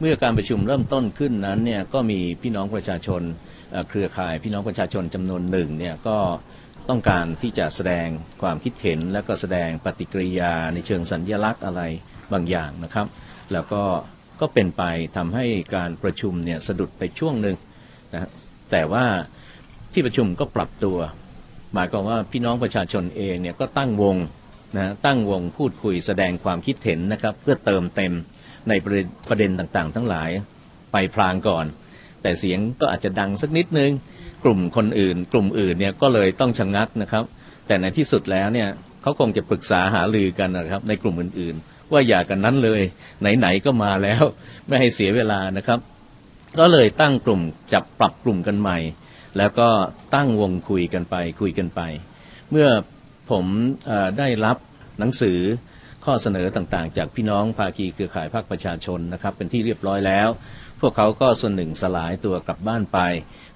[0.00, 3.22] เมื่อการประชุมเริ่มต้นขึ้นนั้นเนี่ยก็มีพี่น้องประชาชน
[3.70, 6.16] เอ่อเครือข่ายพี่น้องประชาชนจำนวนหนึ่งเนี่ยก็
[6.90, 8.08] ต้องการที่จะแสดง
[8.42, 11.82] ความคิดเห็น และก็แสดงปฏิกิริยาในเชิงสัญญลักษณ์อะไร
[12.32, 13.06] บางอย่างนะครับ
[13.52, 13.82] แล้วก็
[14.40, 14.82] ก็เป็นไป
[15.16, 17.56] ทำให้การประชุมเนี่ยสะดุดไปช่วงหนึ่ง
[18.12, 18.30] นะ
[18.70, 19.04] แต่ว่า
[19.92, 20.98] ที่ประชุมก็ปรับตัว
[21.74, 24.16] หมายความว่าพี่น้องประชาชนเองเนี่ยก็ตั้งวง
[24.76, 28.12] นะตั้งวงพูดคุยแสดงความคิดเห็นนะครับ เพื่อเติมเต็ม
[28.68, 30.30] ในประเด็นประเด็นต่างๆ ทั้งหลาย
[30.92, 31.66] ไปพลางก่อน
[32.22, 33.92] แต่เสียงก็อาจจะดังสักนิดนึง
[34.44, 37.24] กลุ่มคนอื่น กลุ่มอื่นเนี่ยก็เลยต้องชะงงักนะครับ
[37.66, 38.68] แต่ในที่สุดแล้วเนี่ย
[39.02, 42.82] เขาคงจะปรึกษาหารือกันนะครับ ในกลุ่มอื่นๆ ว่าอย่ากันนั้นเลย
[43.38, 44.22] ไหนๆก็มาแล้ว
[44.66, 45.78] ไม่ให้เสียเวลานะครับ
[46.58, 47.40] ก็เลยตั้งกลุ่ม
[47.72, 48.78] จับปรับกลุ่มกันใหม่
[49.38, 49.68] แล้วก็
[50.14, 51.80] ตั้งวงคุยกันไป คุยกันไป
[52.50, 52.68] เมื่อ
[53.30, 53.44] ผม
[53.90, 54.56] อได้รับ
[54.98, 55.38] หนังสือ
[56.04, 60.28] ข้อเสนอต่างๆ จากพี่น้องภาคีเครือข่ายภาคประชาชนนะครับ เป็นที่เรียบร้อยแล้ว
[60.80, 62.98] พวกเขาก็ส่วนหนึ่งสลายตัวกลับบ้านไป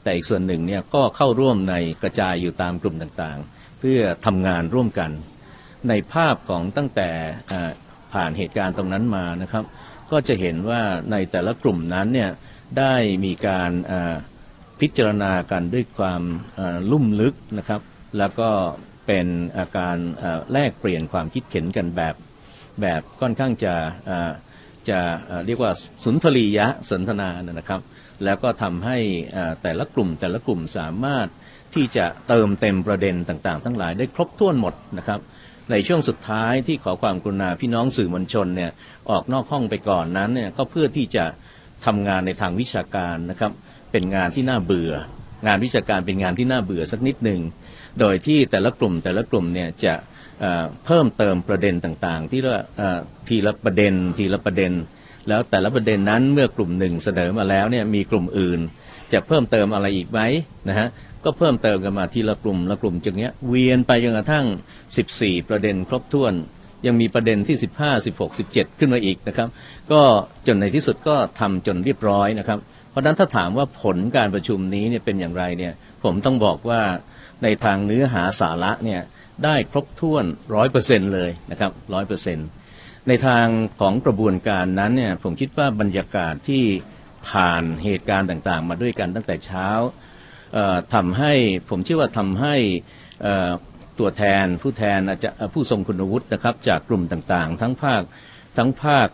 [0.05, 5.11] แต่อีกส่วนหนึ่งเนี่ยก็เข้าร่วมในกระจายอยู่ตามกลุ่มต่างๆ เพื่อทำงานร่วมกัน
[5.89, 7.11] ในภาพของตั้งแต่
[8.13, 9.65] ผ่านเหตุการณ์ตรงนั้นมานะครับ
[10.11, 12.31] ก็จะเห็นว่าในแต่ละกลุ่มนั้นเนี่ย
[12.79, 13.71] ได้มีการ
[14.81, 16.23] พิจารณากันด้วยความ
[16.91, 17.81] ลุ่มลึกนะครับ
[18.19, 18.51] แล้วก็
[19.07, 19.27] เป็น
[19.59, 19.97] อาการ
[20.53, 22.15] แลกเปลี่ยนความคิดเห็นกันแบบ
[22.81, 23.75] แบบค่อนข้างจะ
[24.89, 25.01] จะ
[25.47, 25.73] เรียกว่า
[26.05, 27.81] สุนทรียะสนทนานะครับ
[28.25, 28.99] แล้วก็ทำให้
[29.63, 31.27] แต่ละกลุ่มแต่ละกลุ่มสามารถ
[31.75, 35.21] ที่จะเติมเต็มประเด็นต่างๆ ทั้งหลายได้ครบถ้วนหมดนะครับ
[35.71, 38.71] ในช่วงสุดท้ายที่ขอความกรุณาพี่น้องสื่อมวลชนเนี่ย
[39.11, 41.25] ออกนอกห้องไปก่อนนั้นเนี่ยก็เพื่อที่จะ
[41.87, 43.53] ทำงานในทางวิชาการนะครับ
[43.93, 44.93] เป็นงานที่น่าเบื่อ
[45.47, 47.41] งานวิชาการเป็นงานที่น่าเบื่อสักนิดหนึ่ง
[48.01, 49.95] โดยที่แต่ละกลุ่มแต่ละกลุ่มเนี่ยจะ
[50.87, 52.63] เพิ่มเติมประเด็นต่างๆ ที่ว่า
[53.29, 54.73] ทีละประเด็นทีละประเด็น
[55.29, 58.61] แล้วแต่ละประเด็นนั้นเมื่อกลุ่มหนึ่งเสนอมาแล้วเนี่ยมีกลุ่มอื่น
[59.13, 60.21] จะเพิ่มเติมอะไรอีกไหม
[60.69, 60.89] นะฮะ
[61.25, 64.47] ก็เพิ่มเติมกันมาทีละกลุ่มละกลุ่มจึงเนี้ยเวียนไปจนกระทั่ง
[64.97, 66.33] 14 ประเด็นครบถ้วน
[66.87, 69.49] ยังมีประเด็นที่ 15 16 17 ขึ้นมาอีกนะครับ
[69.93, 70.01] ก็
[70.47, 72.59] จนในที่สุดก็ทำจนเรียบร้อยนะครับ
[72.91, 75.73] เพราะฉะนั้นถ้าถามว่าผลการประชุมนี้เนี่ยเป็นอย่างไรเนี่ย
[76.05, 76.81] ผมต้องบอกว่า
[77.43, 79.01] ในทางเนื้อหาสาระเนี่ย
[79.45, 82.39] ได้ครบถ้วนร้อยเปอร์เซ็นเลยนะครับร้อยเปอร์เซ็น
[83.09, 83.47] ในทาง
[83.81, 86.65] ของกระบวนการนั้นเนี่ยผมคิดว่าบรรยากาศที่
[87.29, 89.69] ผ่านเหตุการณ์ต่างๆ มาด้วยกันตั้งแต่เช้า
[90.95, 91.33] ทำให้
[91.71, 92.55] ผมเชื่อว่าทำให้
[93.99, 98.03] ตัวแทนผู้แทนอาจจะผู้ทรงคุณวุฒินะครับจากกลุ่มต่างๆ ทั้งภาค
[98.59, 99.09] ทั้งภาค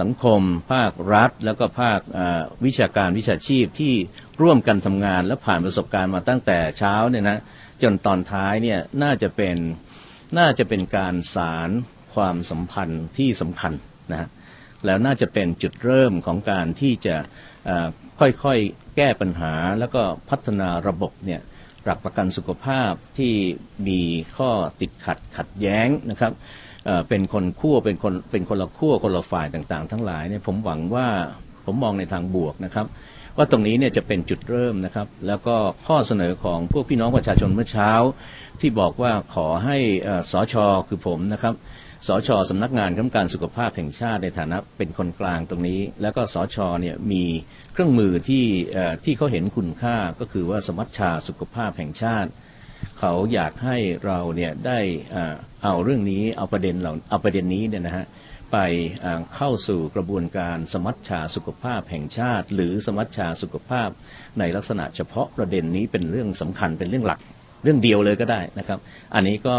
[0.00, 2.00] สังคม ภาครัฐ แล้วก็ภาค
[2.64, 3.94] วิชาการวิชาชีพที่
[4.42, 7.38] ร่วมกันทำงานและผ่านประสบการณ์มาตั้งแต่เช้าเนี่ยนะ
[7.82, 9.56] จนตอนท้ายเนี่ยน่าจะเป็น
[10.38, 11.70] น่าจะเป็นการสาร
[12.14, 13.72] ความสัมพันธ์ที่สำคัญ
[14.12, 14.28] นะฮะ
[14.86, 17.16] แล้วน่าจะเป็นจุดเริ่มของการที่จะ
[18.20, 21.40] ค่อยๆแก้ปัญหาแล้วก็พัฒนาระบบเนี่ย
[21.84, 23.32] หลักประกันสุขภาพที่
[23.88, 24.00] มี
[24.36, 24.50] ข้อ
[24.80, 26.32] ติดขัดขัดแย้งนะครับ
[27.08, 31.08] เป็นคนขั้วเป็นคนเป็นคนละขั้วคนละฝ่ายต่างๆ ทั้งหลายเนี่ยผมหวังว่า
[31.64, 32.86] ผมมองในทางบวกนะครับ
[33.36, 37.90] ว่าตรงนี้เนี่ยจะเป็นจุดเริ่มนะครับ แล้วก็ข้อเสนอของพวกพี่น้องประชาชนเมื่อเช้า
[38.60, 39.76] ที่บอกว่าขอให้
[40.30, 41.54] สอชอคือผมนะครับ
[42.06, 47.24] สชสำนักงานคณะกรรมการสุขภาพแห่งชาติในฐานะเป็นคนกลางตรงนี้ แล้วก็สชเนี่ยมี
[47.72, 48.44] เครื่องมือที่
[49.04, 52.30] ที่เขาเห็นคุณค่าก็คือว่าสมัชชาสุขภาพแห่งชาติ
[53.00, 54.80] เขาอยากให้เราเนี่ยได้
[55.64, 58.06] เอาเรื่องนี้เอาประเด็นเราเอาประเด็นนี้เนี่ยนะฮะ
[58.52, 58.58] ไป
[59.36, 63.88] เข้าสู่กระบวนการสมัชชาสุขภาพแห่งชาติ หรือสมัชชาสุขภาพ
[64.38, 67.20] ในลักษณะเฉพาะประเด็นนี้เป็นเรื่องสำคัญเป็นเรื่องหลัก
[67.62, 68.78] เรื่องเดียวเลยก็ได้นะครับ
[69.14, 69.56] อันนี้ก็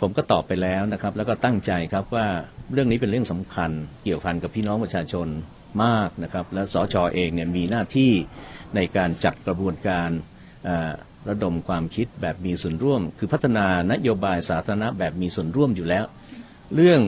[0.00, 2.26] ผมก็ตอบไปแล้วนะครับ แล้วก็ตั้งใจครับว่า
[2.72, 3.70] เรื่องนี้เป็นเรื่องสำคัญ
[4.04, 5.28] เกี่ยวพันกับพี่น้องประชาชน
[5.84, 8.12] มากนะครับ และสชอเองเนี่ยมีหน้าที่
[8.76, 10.10] ในการจัดกระบวนการ
[11.28, 16.04] ระดมความคิดแบบมีส่วนร่วม คือพัฒนานโยบายสาธารณะแบบมีส่วนร่วมอยู่แล้ว
[16.74, 17.00] เรื่อง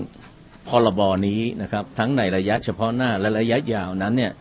[0.68, 4.32] พรบนี้นะครับทั้งในระยะเฉพาะหน้าและระยะยาวนั้นเนี่ย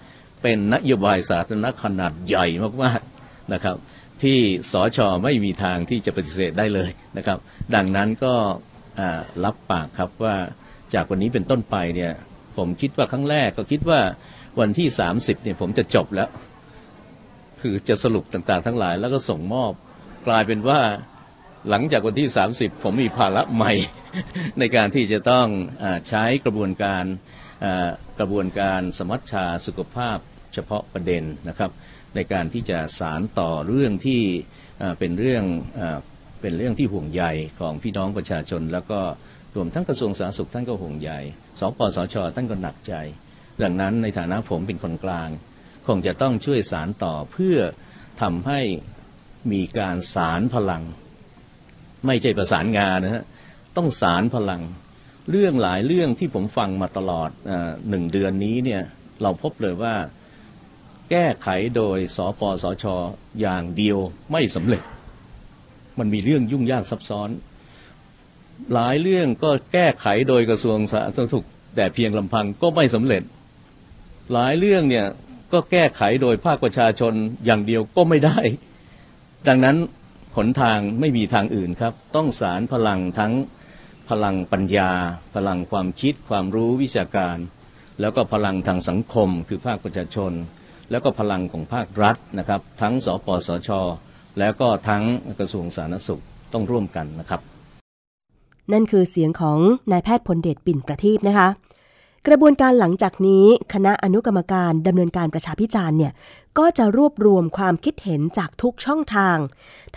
[0.41, 2.47] เป็นนโยบายสาธารณะขนาดใหญ่
[2.83, 3.75] มากๆนะครับ
[4.23, 4.39] ที่
[4.71, 7.37] สอชอไม่มีทางที่จะปฏิเสธได้เลยนะครับ
[7.75, 8.33] ดังนั้นก็
[9.45, 10.35] รับปากครับว่า
[10.93, 12.13] จากวันนี้เป็นต้นไปเนี่ย
[12.57, 13.99] ผมคิดว่าครั้งแรกก็คิดว่า
[14.59, 16.29] วันที่ 30เนี่ยผมจะจบแล้ว
[17.61, 19.71] คือจะสรุปต่างๆ ทั้งหลายแล้วก็ส่งมอบ
[20.27, 20.79] กลายเป็นว่า
[21.69, 23.73] หลังจากวันที่ 30 ผมมีภาระใหม่
[24.59, 25.47] ในการที่จะต้อง
[25.83, 27.03] อใช้กระบวนการ
[28.19, 30.17] กระบวนการสมัชชาสุขภาพ
[30.53, 31.71] เฉพาะประเด็นนะครับ
[32.15, 34.21] ในการที่จะสารต่อเรื่องที่
[34.99, 35.43] เป็นเรื่อง
[35.79, 35.81] อ
[36.41, 37.23] เป็นเรื่องที่ห่วงใย
[37.59, 38.99] ของพี่น้องประชาชน แล้วก็
[39.55, 41.11] รวมทั้งกระทรวงสาธารณสุขท่านก็ห่วงใย
[41.59, 42.93] สปสชท่านก็หนักใจ
[43.61, 45.29] ดังนั้นในฐานะผมเป็นคนกลาง
[45.87, 47.57] คงจะต้องช่วยสารต่อเพื่อ
[48.21, 48.59] ทำให้
[49.51, 50.83] มีการสารพลัง
[52.05, 53.23] ไม่ใช่ประสานงานนะฮะ
[53.77, 54.61] ต้องสารพลัง
[55.31, 57.51] เรื่องหลายเรื่องที่ผมฟังมาตลอดอ
[57.89, 58.81] หนึ่งเดือนนี้เนี่ย
[59.21, 59.93] เราพบเลยว่า
[61.11, 62.85] แก้ไขโดยสปสช
[63.41, 63.97] อย่างเดียว
[64.31, 64.83] ไม่สำเร็จ
[65.99, 67.29] มันมีเรื่องยุ่งยากซับซ้อน
[68.73, 71.45] หลายเรื่องก็แก้ไขโดยกระทรวงสาธารณสุข
[71.75, 73.23] แต่เพียงลำพังก็ไม่สำเร็จ
[74.33, 75.05] หลายเรื่องเนี่ย
[75.53, 77.13] ก็แก้ไขโดยภาคประชาชน
[77.45, 78.37] อย่างเดียวก็ไม่ได้
[79.47, 79.77] ดังนั้น
[80.35, 83.33] หนทางไม่มีทางอื่นครับ ต้องสารพลังทั้ง
[84.09, 84.91] พลังปัญญา
[85.35, 87.37] พลังความคิด ความรู้วิชาการ
[87.99, 90.31] แล้วก็พลังทางสังคมคือภาคประชาชน
[90.91, 93.69] แล้วก็พลังของภาครัฐนะครับ ทั้งสปสช
[94.39, 95.03] แล้วก็ทั้ง
[95.39, 96.21] กระทรวงสาธารณสุข
[96.53, 97.41] ต้องร่วมกันนะครับ
[98.73, 99.59] นั่นคือเสียงของ
[99.91, 101.49] นายแพทย์พลเดชปิ่นประทีปนะคะ
[102.27, 106.11] กระบวนการหลังจากนี้คณะอนุกรรมการดำเนินการประชาพิจารณ์เนี่ย
[106.59, 109.37] ก็จะรวบรวมความคิดเห็นจากทุกช่องทาง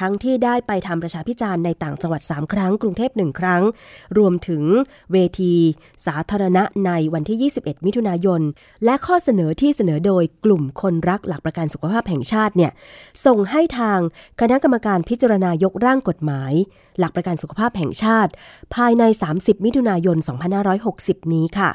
[0.01, 3.63] ทั้งที่ได้ไปทำประชาพิจารณ์ในต่างจังหวัด 3 ครั้ง กรุงเทพ1ครั้ง
[4.19, 4.63] รวมถึง
[5.13, 5.55] เวที
[6.07, 8.41] สาธารณะในวันที่ 21 มิถุนายน
[8.85, 12.73] และข้อเสนอที่เสนอโดยกลุ่มคนรักหลักประกันสุขภาพแห่งชาติเนี่ย
[13.27, 13.99] ส่งให้ทาง
[14.41, 16.53] คณะกรรมการพิจารณายกร่างกฎหมาย
[16.99, 18.33] หลักประกันสุขภาพแห่งชาติ
[18.75, 20.17] ภายใน 30 มิถุนายน
[20.75, 21.71] 2560 นี้ค่ะ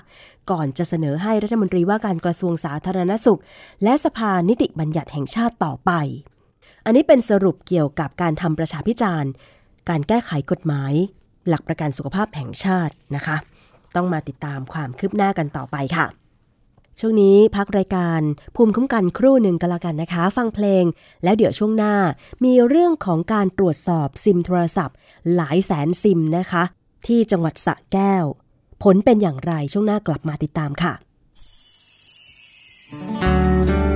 [0.52, 3.40] ก่อนจะเสนอให้รัฐมนตรีว่าการกระทรวงสาธารณสุข
[3.84, 5.92] และสภานิติบัญญัติแห่งชาติต่อไป
[6.86, 9.32] อันนี้เป็นสรุปเกี่ยวกับการทำประชาพิจารณ์
[9.90, 10.94] การแก้ไขกฎหมาย
[11.48, 13.38] หลักประกันสุขภาพแห่งชาตินะคะ
[13.96, 16.08] ต้องมาติดตามความคืบหน้ากันต่อไปค่ะ
[17.00, 18.22] ช่วงนี้พักรายการ
[18.56, 20.84] ภูมิคุ้มกันครู่หนึ่งกันละกันนะคะ ฟังเพลง
[21.24, 21.96] แล้วเดี๋ยวช่วงหน้า
[22.46, 24.98] มีเรื่องของการตรวจสอบซิมโทรศัพท์
[25.36, 26.64] หลายแสนซิมนะคะ
[27.08, 28.24] ที่จังหวัดสระแก้ว
[28.84, 30.94] ผลเป็นอย่างไรช่วงหน้ากลับมาติดตามค่ะ
[32.88, 33.87] เมื่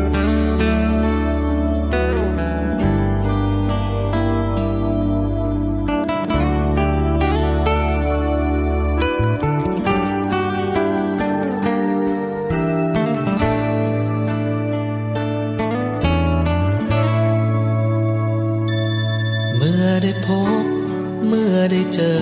[20.02, 20.30] ได้พ
[20.64, 20.66] บ
[21.28, 22.22] เมื่อได้เจอ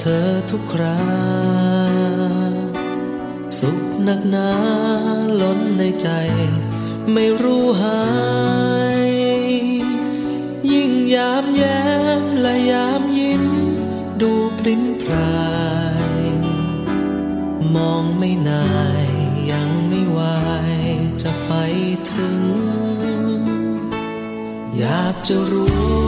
[0.00, 1.00] เธอทุกครา
[3.58, 4.50] สุขหนักหนา
[5.40, 6.08] ล้นในใจ
[7.12, 8.02] ไม่รู้หา
[9.08, 9.12] ย
[10.72, 11.82] ยิ่งยามแย้
[12.20, 13.44] มและยามยิ้ม
[14.20, 15.42] ดูพริ้มพรา
[16.20, 16.22] ย
[17.74, 18.66] มองไม่นา
[19.04, 19.06] ย
[19.50, 20.40] ยังไม่วา
[20.76, 20.78] ย
[21.22, 21.50] จะไฟ
[22.10, 22.38] ถึง
[24.78, 26.01] อยากจะรู้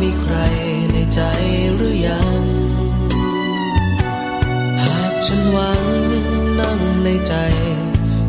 [0.00, 0.36] มีใคร
[0.92, 1.20] ในใจ
[1.76, 2.42] หรือยัง
[4.82, 5.82] หากฉันหวัง
[6.58, 7.34] นั่งในใจ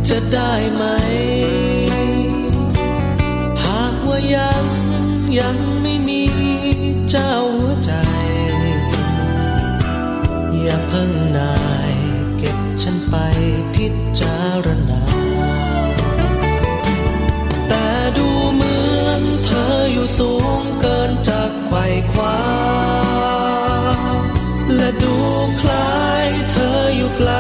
[0.08, 0.84] จะได้ไหม
[3.64, 4.66] หากว่ายัง
[5.40, 6.24] ยังไม่มี
[7.10, 7.92] เจ้าหัวใจ
[10.62, 11.56] อย่าเพิ่งนา
[11.92, 11.94] ย
[12.38, 13.16] เก็บฉันไป
[13.74, 13.88] พิ
[14.20, 15.15] จารณา
[22.20, 22.40] ว้า
[24.76, 25.16] และดู
[25.62, 27.32] คล้ายเธออยู่ไกล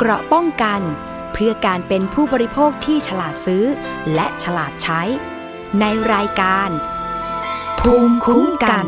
[0.00, 0.80] เกราะป้องกัน
[1.32, 3.64] เพื่อการเป็นผู้บริโภคที่ฉลาดซื้อ
[4.14, 5.02] และฉลาดใช้
[5.80, 5.84] ใน
[6.14, 6.70] รายการ
[7.80, 8.86] ภูมิคุ้มกัน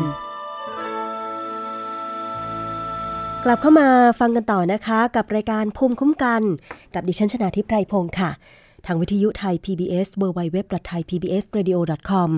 [3.43, 3.87] กลับเข้ามา
[4.19, 6.41] ฟังกันต่อนะคะ กับรายการภูมิคุ้มกัน
[6.93, 12.29] กับดิฉันชนาทิพไพรพงศ์ค่ะางวิทยุไทย PBS www.thaipbsradio.com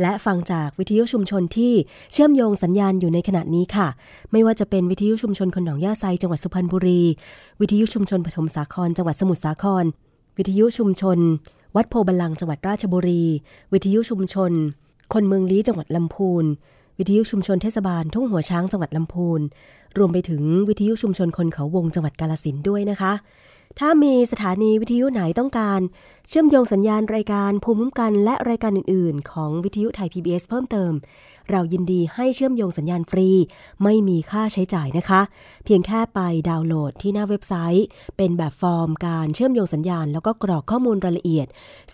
[0.00, 1.72] และฟังจากวิทยุชุมชนที่
[2.12, 3.88] เชื่อมโยงสัญญาณอยู่ในขณะนี้ค่ะ
[4.32, 7.02] ไม่ว่าจะเป็นวิทยุชุมชนคนหนองย่าไซจังหวัดสุพรรณบุรี
[7.60, 9.84] วิทยุชุมชนปฐมสาครจังหวัดสมุทรสาคร
[10.36, 11.18] วิทยุชุมชน
[11.76, 13.24] วัดโพบาลังจังหวัดราชบุรี
[13.72, 14.52] วิทยุชุมชน
[15.12, 16.44] คนเมืองลี้จังหวัดลำพูน
[16.98, 19.40] วิทยุชุมชนเทศบาลทุ่งหัวช้างจังหวัดลำพูน
[19.98, 23.12] รวมไปถึงวิทยุชุมชนคนเขาวงจังหวัดกาลสินด้วยนะคะ
[23.78, 25.80] ถ้ามีสถานีวิทยุไหนต้องการ
[26.28, 30.92] เชื่อมโยงสัญญาณรายการภูมิคุ้มกันและรายการอื่น ๆ ของวิทยุไทย PBS เพิ่มเติม
[31.50, 33.30] เรายินดีให้เชื่อมโยงสัญญาณฟรี
[33.82, 35.20] ไม่มีค่าใช้จ่ายนะคะ
[35.64, 41.46] เพียงแค่ไปดาวน์โหลดที่หน้าเว็บไซต์ เป็นแบบฟอร์มการเชื่อมโยงสัญญาณ แล้วก็กรอกข้อมูลรายละเอียด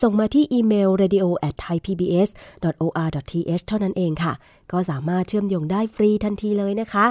[0.03, 4.33] ส่งมาที่อีเมล radio at thaipbs.or.th เท่านั้นเองค่ะ
[4.73, 7.07] ก็สามารถเชื่อมโยงได้ฟรีทันทีเลยนะคะ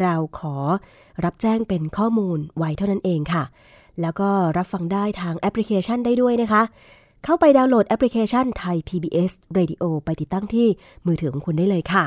[0.00, 0.56] เราขอ
[1.24, 3.44] รับแจ้งเป็นข้อมูลไว้เท่านั้นเองค่ะ
[4.00, 6.62] แล้วก็รับฟังได้ทางแอปพลิเคชันได้ด้วยนะคะ
[7.24, 10.68] เข้าไปดาวน์โหลดแอปพลิเคชันไทย PBS Radio ไปติดตั้งที่
[11.06, 12.04] มือถือของคุณได้เลยค่ะ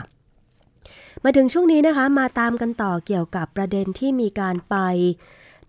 [1.24, 4.76] มาถึงช่วงนี้นะคะ มาตามกันต่อเกี่ยวกับประเด็นที่มีการไป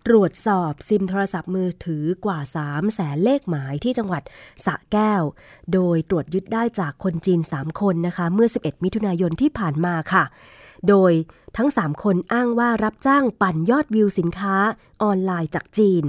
[0.07, 4.23] ตรวจสอบซิมโทรศัพท์มือถือกว่า3แสนเลขหมายที่จังหวัด
[4.65, 5.21] สระแก้ว
[5.73, 10.23] โดยตรวจยึดได้จากคนจีน 3 คนนะคะ เมื่อ 11 มิถุนายนที่ผ่านมาค่ะ
[10.89, 11.11] โดย
[11.57, 14.55] ทั้ง 3 คนอ้างว่ารับจ้างปั่นยอดวิวสินค้า
[15.03, 16.03] ออนไลน์จากจีน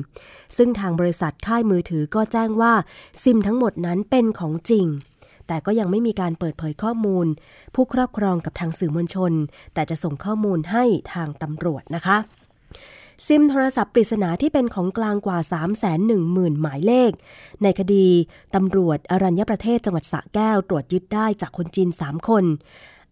[0.57, 2.73] ซึ่งทางบริษัทค่ายมือถือก็แจ้งว่า
[3.23, 4.87] ซิมทั้งหมดนั้นเป็นของจริง
[5.47, 7.27] แต่ก็ยังไม่มีการเปิดเผยข้อมูล
[7.75, 9.33] ผู้ครอบครองกับทางสื่อมวลชน
[9.75, 12.17] แต่จะส่งข้อมูลให้ทางตำรวจนะคะ
[13.27, 17.13] ซิมโทรศัพท์ปริศนาที่เป็นของกลางกว่า 3 1 0 0 0 0 หมายเลข
[17.63, 18.07] ในคดี
[18.55, 22.45] ตำรวจอรัญญประเทศจังหวัดสระแก้ว ตรวจยึดได้จากคนจีน 3 คน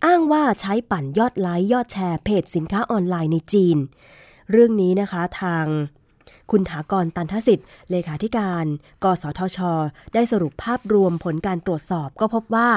[0.04, 3.76] อ้างว่าใช้ปั่นยอดไลค์ยอดแชร์เพจสินค้าออนไลน์ในจีน
[4.50, 5.66] เรื่องนี้นะคะทาง
[6.50, 8.64] คุณถากรตันทสิทธิ์ เลขาธิการ
[9.04, 9.58] กสทช
[10.14, 12.70] ได้สรุปภาพรวมผลการตรวจสอบก็พบว่า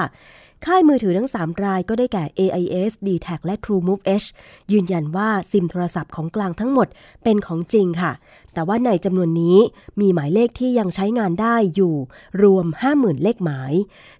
[0.64, 4.26] ค่ายมือถือทั้ง 3 รายก็ได้แก่ AIS d t a c และ TrueMove H
[4.72, 6.88] ยืนยันว่าซิมโทรศัพท์ของกลางทั้งหมด
[7.24, 8.12] เป็นของจริงค่ะ
[8.54, 9.58] แต่ว่าในจำนวนนี้
[10.00, 11.94] มีหมายเลขที่ยังใช้งานได้อยู่
[12.42, 13.72] รวม 50,000 เลขหมาย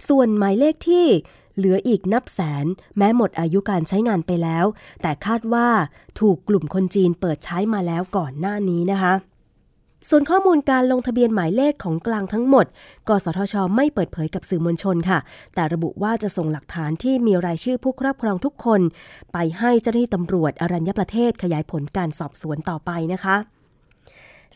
[0.08, 1.06] ส่วนหมายเลขที่
[1.56, 4.66] เหลืออีกนับแสน แม้หมดอายุการใช้งานไปแล้ว
[5.02, 5.68] แต่คาดว่า
[6.20, 9.14] ถูกกลุ่มคนจีนเปิดใช้มาแล้วก่อนหน้านี้นะคะ
[10.10, 12.66] ส่วนข้อมูลการลงทะเบียนหมายเลขของกลางทั้งหมด
[13.08, 15.18] กสทช ไม่เปิดเผยกับสื่อมวลชนค่ะ
[15.54, 18.80] แต่ระบุว่าจะส่งหลักฐานที่มีรายชื่อผู้ครอบครองทุกคน
[19.32, 23.36] ไปให้เจ้าหน้าที่ตำรวจอรัญญประเทศขยายผลการสอบสวนต่อไปนะคะ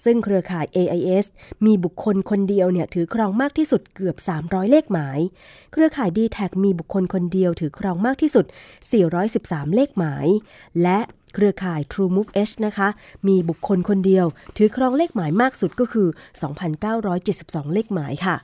[0.05, 1.25] ซึ่งเครือข่าย AIS
[1.67, 5.19] มีบุคคลคนเดียวเนี่ยถือครองมากที่สุดเกือบ 300 เลขหมาย
[5.73, 8.45] เครือข่าย d t แทมีบุคคลคนเดียวถือครองมากที่สุด
[9.11, 10.27] 413 เลขหมาย
[10.83, 10.99] และ
[11.35, 12.89] เครือข่าย True Move H นะคะ
[13.29, 14.27] มีบุคคลคนเดียว
[14.57, 16.09] ถือครองเลขหมายมากสุดก็คือ
[17.11, 18.37] 2,972 เลขหมายค่ะ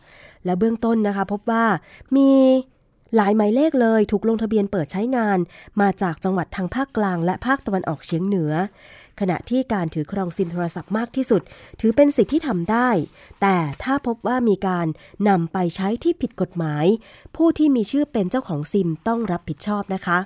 [0.45, 1.65] และเบื้องต้นนะคะ พบว่า
[2.17, 2.31] มี
[3.17, 5.39] หลายหมายเลขเลยถูกลงทะเบียนเปิดใช้งาน
[5.81, 8.53] มาจากจังหวัดทางภาคกลางและภาคตะวันออกเฉียงเหนือ
[9.21, 11.43] ขณะที่การถือครองซิมโทรศัพท์มากที่สุด
[11.81, 12.89] ถือเป็นสิทธิที่ทำได้
[13.43, 14.87] แต่ถ้าพบว่ามีการ
[15.29, 16.87] นำไปใช้ที่ผิดกฎหมาย
[17.37, 20.19] ผู้ที่มีชื่อเป็นเจ้าของซิมต้องรับผิดชอบนะคะ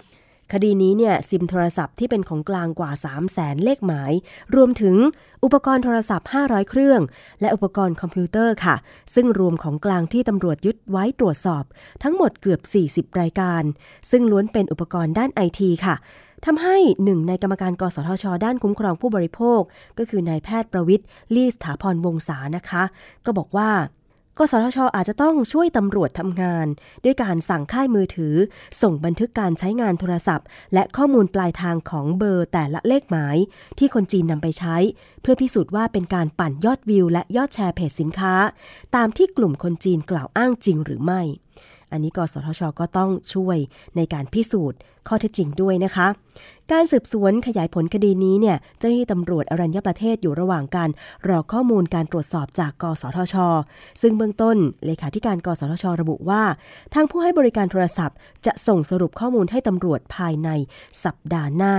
[0.52, 4.12] คดีนี้เนี่ยซิมโทรศัพท์ที่เป็นของกลางกว่า 3 0 0แสนเลขหมาย
[4.54, 4.96] รวมถึง
[5.44, 7.00] อุปกรณ์โทรศัพท์ 500 เครื่อง
[7.40, 8.76] และอุปกรณ์คอมพิวเตอร์ค่ะ
[9.14, 11.64] ซึ่งรวมของกลางที่ตำรวจยึดไว้ตรวจสอบ
[12.02, 12.60] ทั้งหมดเกือบ
[13.12, 13.62] 40 รายการ
[14.10, 15.94] ซึ่งล้วนเป็นอุปกรณ์ด้านไอทีค่ะ
[16.46, 19.60] ทำให้หนึ่งในกรรมการกสทช ด้านคุ้มครองผู้บริโภค
[19.98, 22.82] ก็คือนายแพทย์ประวิทย์ลีสถาพรวงศานะคะ
[23.24, 23.70] ก็บอกว่า
[24.38, 26.66] กสทช อาจจะต้องช่วยตำรวจทำงาน
[27.04, 28.34] ด้วยการสั่งค่ายมือถือ
[28.82, 33.36] ส่งบันทึกการใช้งานโทรศัพท์ และข้อมูลปลายทางของเบอร์แต่ละเลขหมาย
[33.78, 34.76] ที่คนจีนนำไปใช้
[35.22, 38.34] เพื่อพิสูจน์ว่าเป็นการปั่นยอดวิว และยอดแชร์เพจสินค้า
[38.96, 41.22] ตามที่กลุ่มคนจีนกล่าวอ้างจริงหรือไม่
[41.92, 43.58] อันนี้กสทช ก็ต้องช่วย
[43.96, 44.78] ในการพิสูจน์
[45.08, 46.06] ข้อเท็จจริงด้วยนะคะ
[46.72, 50.90] การสืบสวนขยายผลคดีนี้เนี่ยเจ้าหน้าที่ตำรวจอรัญญประเทศอยู่ระหว่างการ
[51.28, 53.34] รอข้อมูลการตรวจสอบจากกสทช
[54.02, 54.56] ซึ่งเบื้องต้น
[54.86, 56.42] เลขาธิการกสทช ระบุว่า
[56.94, 60.48] ทางผู้ให้บริการโทรศัพท์ จะส่งสรุปข้อมูลให้ตำรวจภายใน
[61.04, 61.74] สัปดาห์หน้า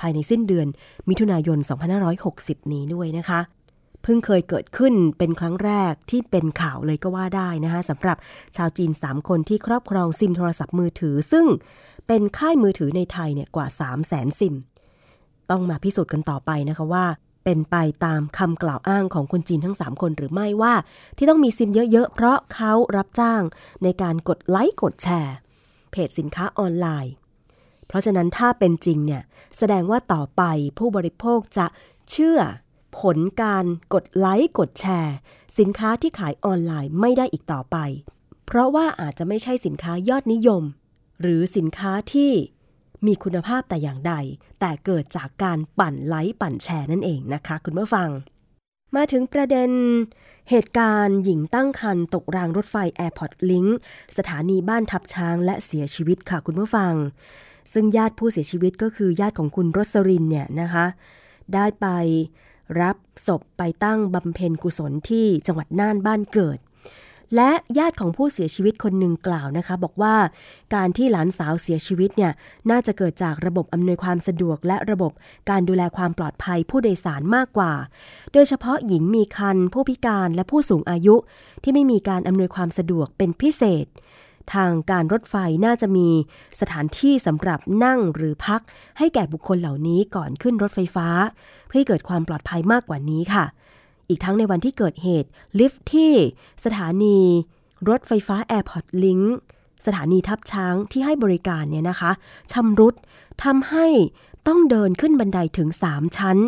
[0.00, 0.66] ภายในสิ้นเดือน
[1.08, 1.58] มิถุนายน
[2.14, 3.40] 2560 นี้ด้วยนะคะ
[4.08, 8.16] เพิ่งเคยเกิดขึ้นเป็นครั้งแรกที่เป็นข่าวเลยก็ว่าได้นะคะสำหรับ
[8.56, 11.46] ชาวจีน 3 คนที่ครอบครองซิมโทรศัพท์มือถือ ซึ่ง
[12.06, 14.54] เป็นค่ายมือถือในไทยเนี่ยกว่า 3 0 0แสนซิม
[15.50, 17.06] ต้องมาพิสูจน์กันต่อไปนะคะว่า
[17.44, 17.76] เป็นไป
[18.06, 20.74] ตามคำกล่าวอ้างของคนจีนทั้ง 3 คนหรือไม่ว่า
[21.16, 23.42] ที่ต้องมีซิมเยอะๆ เพราะเขารับจ้าง
[23.82, 25.36] ในการกดไลค์กดแชร์
[25.90, 27.12] เพจสินค้าออนไลน์
[27.86, 29.22] เพราะฉะนั้นถ้าเป็นจริงเนี่ย
[29.58, 30.42] แสดงว่าต่อไป
[30.78, 31.66] ผู้บริโภคจะ
[32.10, 32.38] เชื่อ
[33.00, 35.14] ผลการกดไลค์กดแชร์
[35.58, 37.76] สินค้าที่ขายออนไลน์ไม่ได้อีกต่อไป
[38.46, 40.62] เพราะว่าอาจจะไม่ใช่สินค้ายอดนิยม
[41.20, 42.32] หรือสินค้าที่
[43.06, 44.14] มีคุณภาพแต่อย่างใด
[44.60, 48.08] แต่เกิดจากการปั่นไลค์ปั่นแชร์นั่นเองนะคะ คุณผู้ฟัง
[48.96, 49.70] มาถึงประเด็น
[50.50, 53.70] เหตุการณ์หญิงตั้งครรภ์ตกรางรถไฟ Airport Link
[54.16, 56.92] สถานีบ้านทับช้างและเสียชีวิตค่ะคุณผู้ฟัง
[57.72, 60.86] ซึ่งญาติผู้เสียชีวิตก็คือญาติของคุณรสรินเนี่ยนะคะ
[61.54, 61.86] ได้ไป
[62.80, 62.96] รับ
[63.26, 66.58] ศพไปตั้งบำเพ็ญกุศลที่จังหวัดน่านบ้านเกิด
[67.34, 70.14] และญาติของผู้เสียชีวิตคนหนึ่งกล่าวนะคะ บอกว่า
[70.74, 72.32] การที่หลานสาวเสียชีวิตเนี่ย
[72.70, 75.12] น่าจะเกิดจากระบบอำนวยความสะดวก และระบบ
[75.50, 77.72] การดูแลความปลอดภัยผู้โดยสารมากกว่า
[78.32, 81.14] โดยเฉพาะหญิงมีครรภ์ผู้พิการและผู้สูงอายุ
[81.62, 83.86] ที่ไม่มีการอำนวยความสะดวกเป็นพิเศษ
[84.54, 86.08] ทางการรถไฟน่าจะมี
[86.60, 88.60] สถานที่สำหรับนั่งหรือพัก
[88.98, 91.08] ให้แก่บุคคลเหล่านี้ก่อนขึ้นรถไฟฟ้า
[91.66, 93.44] เพื่อให้เกิดความปลอดภัยมากกว่านี้ค่ะ
[94.08, 95.28] อีกทั้งในวันที่เกิดเหตุ
[95.58, 96.12] ลิฟท์ที่
[96.64, 97.18] สถานี
[97.88, 99.24] รถไฟฟ้า Airport Link
[99.86, 102.10] สถานีทับช้างที่ให้บริการเนี่ยนะคะ
[102.52, 102.94] ชำรุด
[103.44, 103.86] ทำให้
[104.46, 106.38] ต้องเดินขึ้นบันไดถึง 3 ชั้น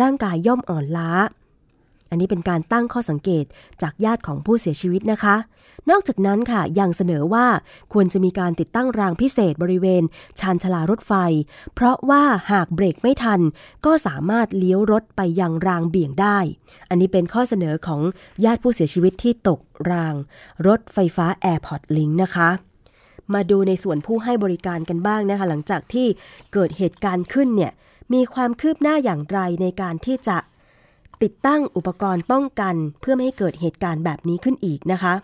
[0.00, 1.10] ร่างกายย่อมอ่อนล้า
[2.10, 3.44] อันนี้เป็นการตั้งข้อสังเกต
[3.82, 5.36] จากญาติของผู้เสียชีวิตนะคะ
[5.90, 7.46] นอกจากนั้นค่ะยังเสนอว่า
[7.92, 10.02] ควรจะมีการติดตั้งรางพิเศษบริเวณ
[10.40, 11.12] ชานชลารถไฟ
[11.74, 13.40] เพราะว่าหากเบรกไม่ทัน
[13.86, 16.38] ก็สามารถเลี้ยวรถไปยังรางเบี่ยงได้
[16.88, 18.00] อันนี้เป็นข้อเสนอของ
[18.44, 20.14] ญาติผู้เสียชีวิตที่ตกราง
[20.66, 22.48] รถไฟฟ้า Airport Link นะคะ
[23.34, 26.06] มาดูในส่วนผู้ให้บริการกันบ้างนะคะ หลังจากที่
[26.52, 27.72] เกิดเหตุการณ์ขึ้นเนี่ย
[28.14, 30.38] มีความคืบหน้าอย่างไรในการที่จะ
[31.22, 35.14] ติดตั้งอุปกรณ์ป้องกัน เพื่อไม่ให้เกิดเหตุการณ์แบบนี้ขึ้นอีกนะคะ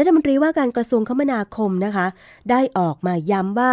[0.00, 2.06] รัฐมนตรีว่าการกระทรวงคมนาคมนะคะ
[2.50, 3.72] ได้ออกมาย้ำว่า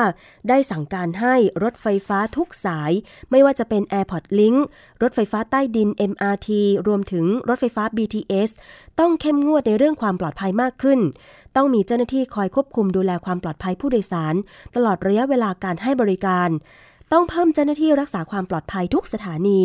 [0.49, 2.91] ได้สั่งการให้รถไฟฟ้าทุกสาย
[3.31, 4.59] ไม่ว่าจะเป็น Airport Link
[5.01, 6.49] รถไฟฟ้าใต้ดิน MRT
[6.87, 8.49] รวมถึงรถไฟฟ้า BTS
[8.99, 10.99] ต้องเข้มงวดในเรื่องความปลอดภัยมากขึ้น
[11.55, 14.35] ต้องมีเจ้าหน้าที่คอยควบคุมดูแลความปลอดภัยผู้โดยสาร
[14.75, 16.49] ตลอดระยะเวลาการให้บริการ
[17.15, 19.59] ต้องเพิ่มเจ้าหน้าที่รักษาความปลอดภัยทุกสถานี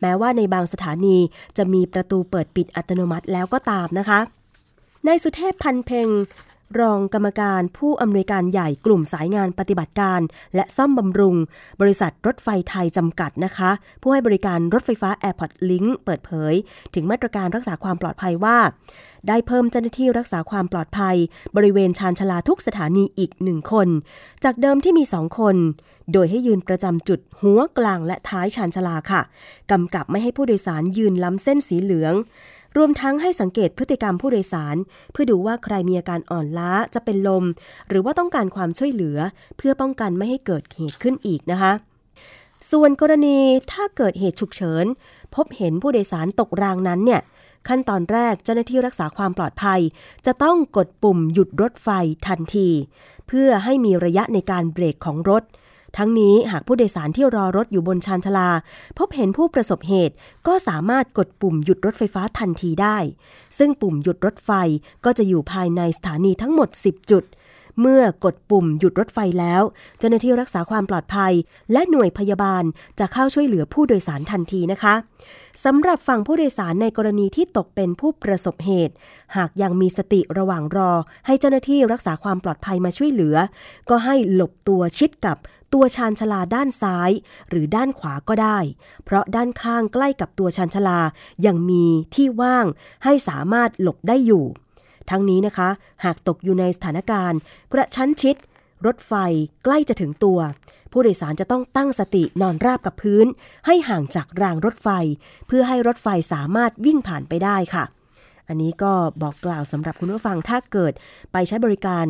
[0.00, 1.16] แม้ว่าในบางสถานี
[1.56, 4.20] จะมีประตูเปิดปิดอัตโนมัติแล้วก็ตามนะคะ
[5.06, 6.08] นายสุเทพพันเพ็ง
[6.80, 10.20] รองกรรมการผู้อำนวยการใหญ่กลุ่มสายงานปฏิบัติการ
[10.54, 11.36] และซ่อมบำรุง
[11.80, 13.70] บริษัทรถไฟไทยจำกัดนะคะ
[14.02, 16.54] ผู้ให้บริการรถไฟฟ้า Airport Link เปิดเผย
[16.94, 18.58] ถึงมาตรการรักษาความปลอดภัยว่า
[19.28, 21.16] ได้เพิ่มเจ้าหน้าที่รักษาความปลอดภัย
[21.56, 23.88] บริเวณชานชาลาทุกสถานีอีกหนึ่งคน
[24.44, 25.56] จากเดิมที่มีสองคน
[26.12, 29.22] โดยให้ยืนประจำจุดหัวกลางและท้ายชานชาลาค่ะ
[29.70, 32.14] กำกับไม่ให้ผู้โดยสารยืนล้ำเส้นสีเหลือง
[32.76, 34.76] รวมทั้งให้สังเกตพฤติกรรมผู้โดยสาร
[35.12, 37.44] เพื่อดูว่าใครมีอาการอ่อนล้าจะเป็นลม
[37.88, 39.18] หรือว่าต้องการความช่วยเหลือ
[39.56, 41.72] เพื่อป้องกันไม่ให้เกิดเหตุขึ้นอีกนะคะ
[42.70, 43.38] ส่วนกรณี
[43.72, 44.84] ถ้าเกิดเหตุฉุกเฉิน
[45.34, 47.20] พบเห็นผู้โดยสารตกรางนั้นเนี่ย
[47.68, 49.80] ขั้นตอนแรกเจ้าหน้าที่รักษาความปลอดภัย
[50.26, 51.88] จะต้องกดปุ่มหยุดรถไฟ
[52.26, 52.68] ทันที
[53.28, 55.44] เพื่อให้มีระยะในการเบรกของรถ
[55.96, 58.50] ทั้งนี้หากผู้โดยสารที่รอรถอยู่บนชานชาลา
[58.98, 60.14] พบเห็นผู้ประสบเหตุ
[60.46, 62.98] ก็สามารถกดปุ่มหยุดรถไฟฟ้าทันทีได้
[63.58, 64.50] ซึ่งปุ่มหยุดรถไฟ
[65.04, 67.24] ก็จะอยู่ภายในสถานีทั้งหมด 10 จุด
[67.80, 69.62] เมื่อกดปุ่มหยุดรถไฟแล้ว
[69.98, 71.32] เจ้าหน้าที่รักษาความปลอดภัย
[71.72, 72.64] และหน่วยพยาบาล
[72.98, 74.94] จะเข้าช่วยเหลือผู้โดยสารทันทีนะคะ
[75.64, 78.94] สำหรับฝั่งผู้โดยสารในกรณีที่ตกเป็นผู้ประสบเหตุ
[79.36, 80.92] หากยังมีสติระหว่างรอ
[81.26, 83.36] ให้เจ้าหน้าที่รักษาความปลอดภัยมาช่วยเหลือ
[83.90, 85.36] ก็ให้หลบตัวชิดกับ
[85.74, 87.10] ตัวชานชาลาด้านซ้าย
[87.48, 88.58] หรือด้านขวาก็ได้
[89.04, 91.00] เพราะด้านข้างใกล้กับตัวชานชาลา
[91.46, 92.66] ยังมีที่ว่าง
[93.04, 94.44] ให้สามารถหลบได้อยู่
[95.10, 95.68] ทั้งนี้นะคะ
[96.04, 97.38] หากตกอยู่ในสถานการณ์
[97.72, 98.36] กระชั้นชิด
[98.86, 99.12] รถไฟ
[99.64, 100.38] ใกล้จะถึงตัว
[100.92, 103.26] ผู้โดยสารจะต้องตั้งสตินอนราบกับพื้น
[103.66, 104.88] ให้ห่างจากรางรถไฟ
[105.46, 107.84] เพื่อให้รถไฟสามารถวิ่งผ่านไปได้ค่ะ
[108.48, 108.92] อันนี้ก็
[109.22, 110.92] บอกกล่าวสำหรับคุณผู้ฟังถ้าเกิด
[111.32, 112.04] ไปใช้บริการ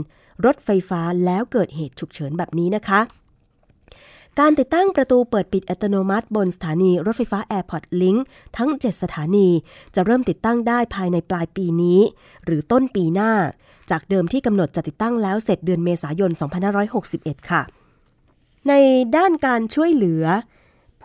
[0.47, 3.01] รถไฟฟ้าแล้วเกิดเหตุฉุกเฉินแบบนี้นะคะ
[4.41, 8.19] การติดตั้งประตูเปิดปิดอัตโนมัติ บนสถานีรถไฟฟ้า Airport Link
[8.57, 9.49] ทั้ง 7 สถานี
[9.95, 12.01] จะเริ่มติดตั้งได้ภายในปลายปีนี้
[12.45, 13.33] หรือต้นปีหน้า
[13.91, 16.31] จากเดิมที่กำหนดจะติดตั้งแล้วเสร็จเดือนเมษายน
[16.91, 17.63] 2561 ค่ะ
[18.69, 18.73] ใน
[19.17, 20.25] ด้านการช่วยเหลือ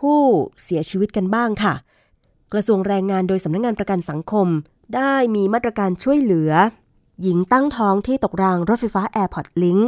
[0.10, 0.18] ู้
[0.62, 1.74] เสียชีวิตกันบ้างค่ะ
[2.52, 4.46] กระทรวงแรงงานโดยสำนักงงานประกันสังคม
[4.96, 6.50] ได้มีมาตรการช่วยเหลือ
[7.22, 9.82] หญิงตั้งท้องที่ตกรางรถไฟฟ้า Airport Link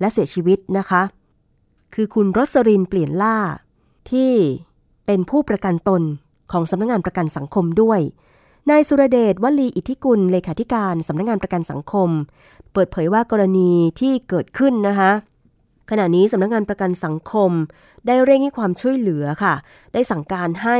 [0.00, 1.02] และเสียชีวิตนะคะ
[1.94, 3.38] คือคุณรสรินเปลี่ยนล่า
[4.10, 4.32] ที่
[5.06, 6.02] เป็นผู้ประกันตน
[6.52, 8.00] ของสำนักงงานประกันสังคมด้วย
[8.70, 12.08] นายสุรเดชวลีอิทธิกุลเลขาธิการสำนักงงานประกันสังคม
[12.72, 13.70] เปิดเผยว่ากรณี
[14.00, 15.10] ที่เกิดขึ้นนะคะ
[15.90, 17.50] ขณะนี้สำนักงงานประกันสังคม
[18.06, 19.54] ได้เร่งให้ความช่วยเหลือค่ะ
[19.92, 20.78] ได้สั่งการให้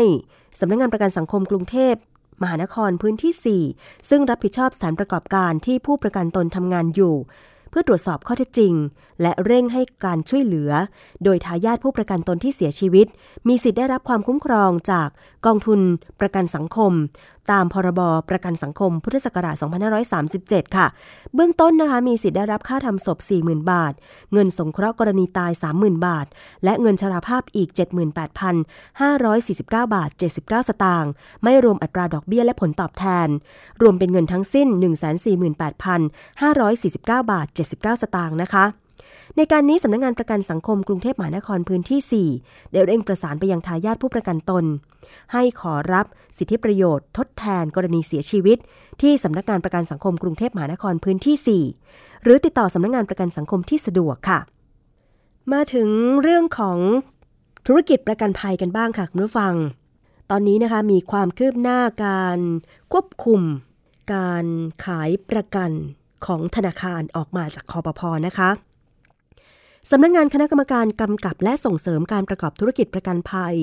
[0.61, 1.95] สำนักงงานประกันสังคมกรุงเทพ
[2.43, 7.15] มหานครพื้นที่ 4 ซึ่งรับผิดชอบสถานประกอบการที่ผู้ประกันตนทำงานอยู่
[7.73, 8.75] เพื่อตรวจสอบข้อเท็จจริง
[9.23, 10.71] และเร่งให้การช่วยเหลือ
[11.25, 13.07] โดยทายาทผู้ประกันตนที่เสียชีวิต
[13.49, 15.09] มีสิทธิ์ได้รับความคุ้มครองจาก
[15.47, 15.81] กองทุน
[16.21, 16.93] ประกันสังคม
[17.51, 19.57] ตามพรบประกันสังคมพุทธศักราช
[20.17, 20.87] 2537 ค่ะ
[21.35, 23.93] เบื้องต้นนะคะมีสิทธิ์ได้รับค่าทำศพ 40,000 บาท
[24.33, 26.27] เงินสงเคราะห์กรณีตาย 30,000 บาท
[26.65, 27.69] และเงินชราภาพอีก
[28.33, 31.11] 78,549 บาท 79 สตางค์
[31.43, 33.29] ไม่รวมอัตราดอกเบี้ยและผลตอบแทน
[33.83, 34.69] รวมเป็นเงินทั้งสิ้น
[36.85, 38.67] 148,549 บาท 79 สตางค์นะคะ
[39.37, 44.65] ในการนี้สำนักงงานประกันสังคมกรุงเทพมหานครพื้นที่ 4 ได้เร่งประสานไปยังทายาทผู้ประกันตน
[45.33, 46.07] ให้ขอรับ
[46.39, 48.59] สิทธิประโยชน์ ทดแทนกรณีเสียชีวิต
[49.03, 54.39] ที่สำนักงานประกันสังคมกรุงเทพมหานครพื้นที่ 4 หรือติดต่อสำนักงานประกันสังคมที่สะดวกค่ะ
[55.53, 55.89] มาถึง
[56.23, 56.79] เรื่องของ
[57.67, 59.55] ธุรกิจประกันภัยกันบ้างค่ะคุณผู้ฟัง
[60.31, 62.39] ตอนนี้นะคะมีความคืบหน้าการ
[62.93, 63.41] ควบคุม
[64.15, 64.47] การ
[64.85, 65.71] ขายประกัน
[66.27, 68.51] ของธนาคารออกมาจากคอปพนะคะ
[69.91, 73.57] สำนักงงานคณะกรรมการกำกับและส่งเสริมการประกอบธุรกิจประกันภัย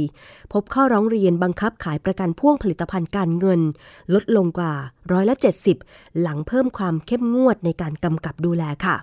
[0.53, 3.61] พบข้อร้องเรียนบังคับขายประกันพ่วงผลิตภัณฑ์การเงิน
[4.13, 4.73] ลดลงกว่า
[5.11, 5.35] ร้อยละ
[5.77, 8.97] 70 หลังเพิ่มความเข้มงวดในการกำกับดูแลค่ะ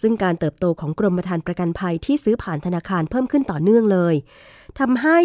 [0.00, 4.14] ซึ่งการเติบโตของกรมธรรม์ประกันภัยที่ซื้อผ่านธนาคารเพิ่มขึ้นต่อเนื่องเลย
[4.80, 5.18] ทำให้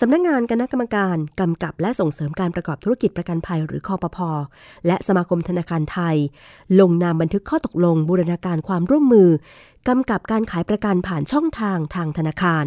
[0.00, 4.30] สำนักงงานคณะกรรมการกำกับและส่งเสริมการประกอบธุรกิจประกันภัยหรือคอปพอ
[4.86, 6.16] และสมาคมธนาคารไทย
[6.80, 9.28] ลงนามบันทึกข้อตกลงบูรณาการความร่วมมือ
[9.88, 12.66] กำกับการขายประกันผ่านช่องทางทางธนาคาร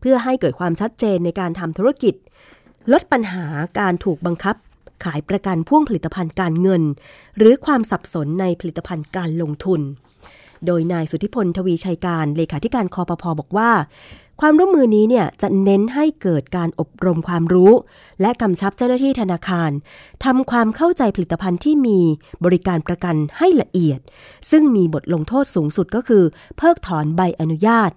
[0.00, 2.14] เพื่อให้เกิดความชัดเจนในการทำธุรกิจ
[2.92, 3.44] ลดปัญหา
[3.80, 4.56] การถูกบังคับ
[5.04, 6.82] ขายประกันพ่วงผลิตภัณฑ์การเงิน
[7.38, 9.80] หรือความสับสนในผลิตภัณฑ์การลงทุน
[10.66, 13.70] โดยนายสุทธิพลทวีชัยการเลขาธิการคอปพอบอกว่า
[14.44, 17.72] ความร่วมมือนี้เนี่ยจะเน้นให้เกิดการอบรมความรู้
[18.20, 19.70] และกำชับเจ้าหน้าที่ธนาคาร
[20.24, 22.00] ทำความเข้าใจผลิตภัณฑ์ที่มี
[22.44, 24.00] บริการประกันให้ละเอียด
[24.50, 26.24] ซึ่งมีบทลงโทษสูงสุดก็คือ
[26.56, 27.90] เพิกถอนใบอนุญาต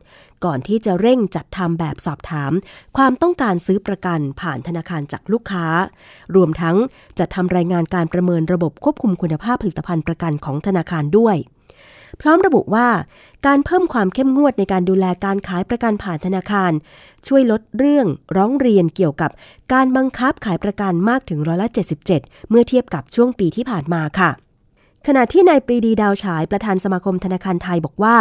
[0.46, 2.52] ก่อนที่จะเร่งจัดทำแบบสอบถาม
[2.98, 5.66] ความต้องการซื้อประกันผ่านธนาคารจากลูกค้า
[6.36, 6.78] รวมทั้ง
[7.20, 11.38] จะทำรายงานการประเมินระบบควบคุมคุณภาพผลิตภัณฑ์ประกันของธนาคารด้วย
[12.22, 12.88] พร้อมระบุว่า
[13.46, 16.72] การเพิ่มความเข้มงวดในการดูแลการขายประกันผ่านธนาคาร
[17.28, 18.08] ช่วยลดเรื่อง
[18.38, 19.32] ร้องเรียนเกี่ยวกับ
[19.74, 21.68] การบังคับขายประกันมากถึงร้อยละ
[22.10, 24.32] 77 เมื่อเทียบกับช่วงปีที่ผ่านมาค่ะ
[25.08, 28.18] ขณะที่นายปรีดีดาวฉายประธานสมาคมธนาคารไทยบอกว่า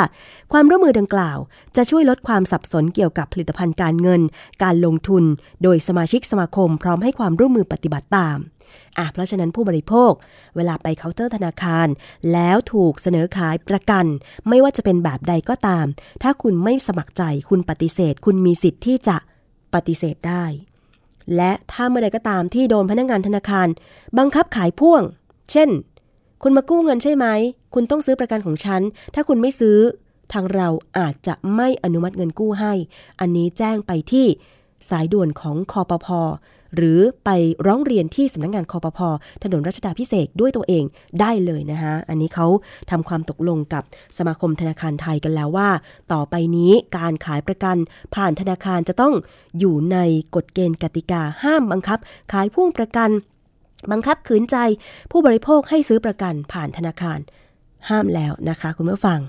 [0.53, 1.39] ความร่วมมือดังกล่าว
[1.76, 4.22] จะช่วยลดความสับสนเกี่ยวกับผลิตภัณฑ์การเงิน
[4.62, 5.24] การลงทุน
[5.62, 8.39] โดยสมาชิกสมาคมพร้อมให้ความร่วมมือปฏิบัติตาม
[8.99, 10.12] อะเพราะฉะนั้นผู้บริโภค
[10.57, 11.89] เวลาไปเคาน์เตอร์ธนาคาร
[12.32, 14.07] แล้วถูกเสนอขายประกัน
[14.49, 15.87] ไม่ว่าจะเป็นแบบใดก็ตาม
[16.22, 19.16] ถ้าคุณไม่สมัครใจคุณปฏิเสธ คุณมีสิทธิ์ที่จะ
[19.74, 20.45] ปฏิเสธได้
[21.37, 23.68] และถ้าเมื่อใดก็ตามที่โดนพนักงานธนาคาร
[24.18, 25.03] บังคับขายพ่วง
[25.53, 25.70] เช่น
[26.47, 27.26] คุณมากู้เงินใช่ไหม
[27.74, 28.82] คุณต้องซื้อประกันของฉัน
[29.14, 29.78] ถ้าคุณไม่ซื้อ
[30.32, 30.68] ทางเรา
[30.99, 32.72] อาจจะไม่อนุมัติเงินกู้ให้
[33.20, 34.26] อันนี้แจ้งไปที่
[34.90, 36.07] สายด่วนของคอปพ
[36.76, 37.30] หรือไป
[37.66, 38.99] ร้องเรียนที่สำนักงงานคอปพ
[39.42, 40.84] ถนนรัชดาพิเศษด้วยตัวเอง
[41.20, 42.47] ได้เลยนะคะอันนี้เขา
[42.90, 43.82] ทำความตกลงกับ
[44.18, 45.70] สมาคมธนาคารไทยกันแล้วว่า
[46.12, 47.76] ต่อไปนี้การขายประกัน
[48.14, 49.14] ผ่านธนาคารจะต้อง
[49.59, 49.99] อยู่ใน
[50.34, 51.99] กฎเกณฑ์กติกาห้ามบังคับ
[52.32, 53.11] ขายพ่วงประกัน
[53.93, 54.57] บังคับขืนใจ
[55.11, 57.18] ผู้บริโภคให้ซื้อประกันผ่านธนาคาร
[57.89, 59.20] ห้ามแล้วนะคะคุณผู้ฟัง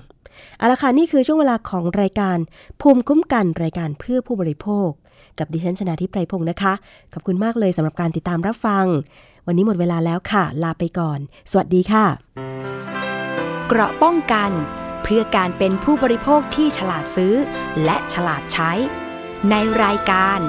[0.58, 2.38] เอาละค่ะนี่คือช่วงเวลาของรายการ
[2.80, 4.88] ภูมิคุ้มกันรายการเพื่อผู้บริโภค
[5.38, 6.72] กับดิฉันชนาทิพไพรพงศ์นะคะ
[7.12, 8.86] ขอบคุณมากเลยสำหรับการติดตามรับฟัง
[9.46, 11.18] วันนี้หมดเวลาแล้วค่ะ ลาไปก่อน
[11.50, 12.06] สวัสดีค่ะ
[13.68, 14.50] เกราะป้องกัน
[15.02, 17.34] เพื่อการเป็นผู้บริโภคที่ฉลาดซื้อ
[17.84, 18.72] และฉลาดใช้
[19.50, 19.54] ใน
[19.84, 20.40] รายการ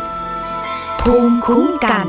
[1.01, 2.07] ภูมิคุ้มกัน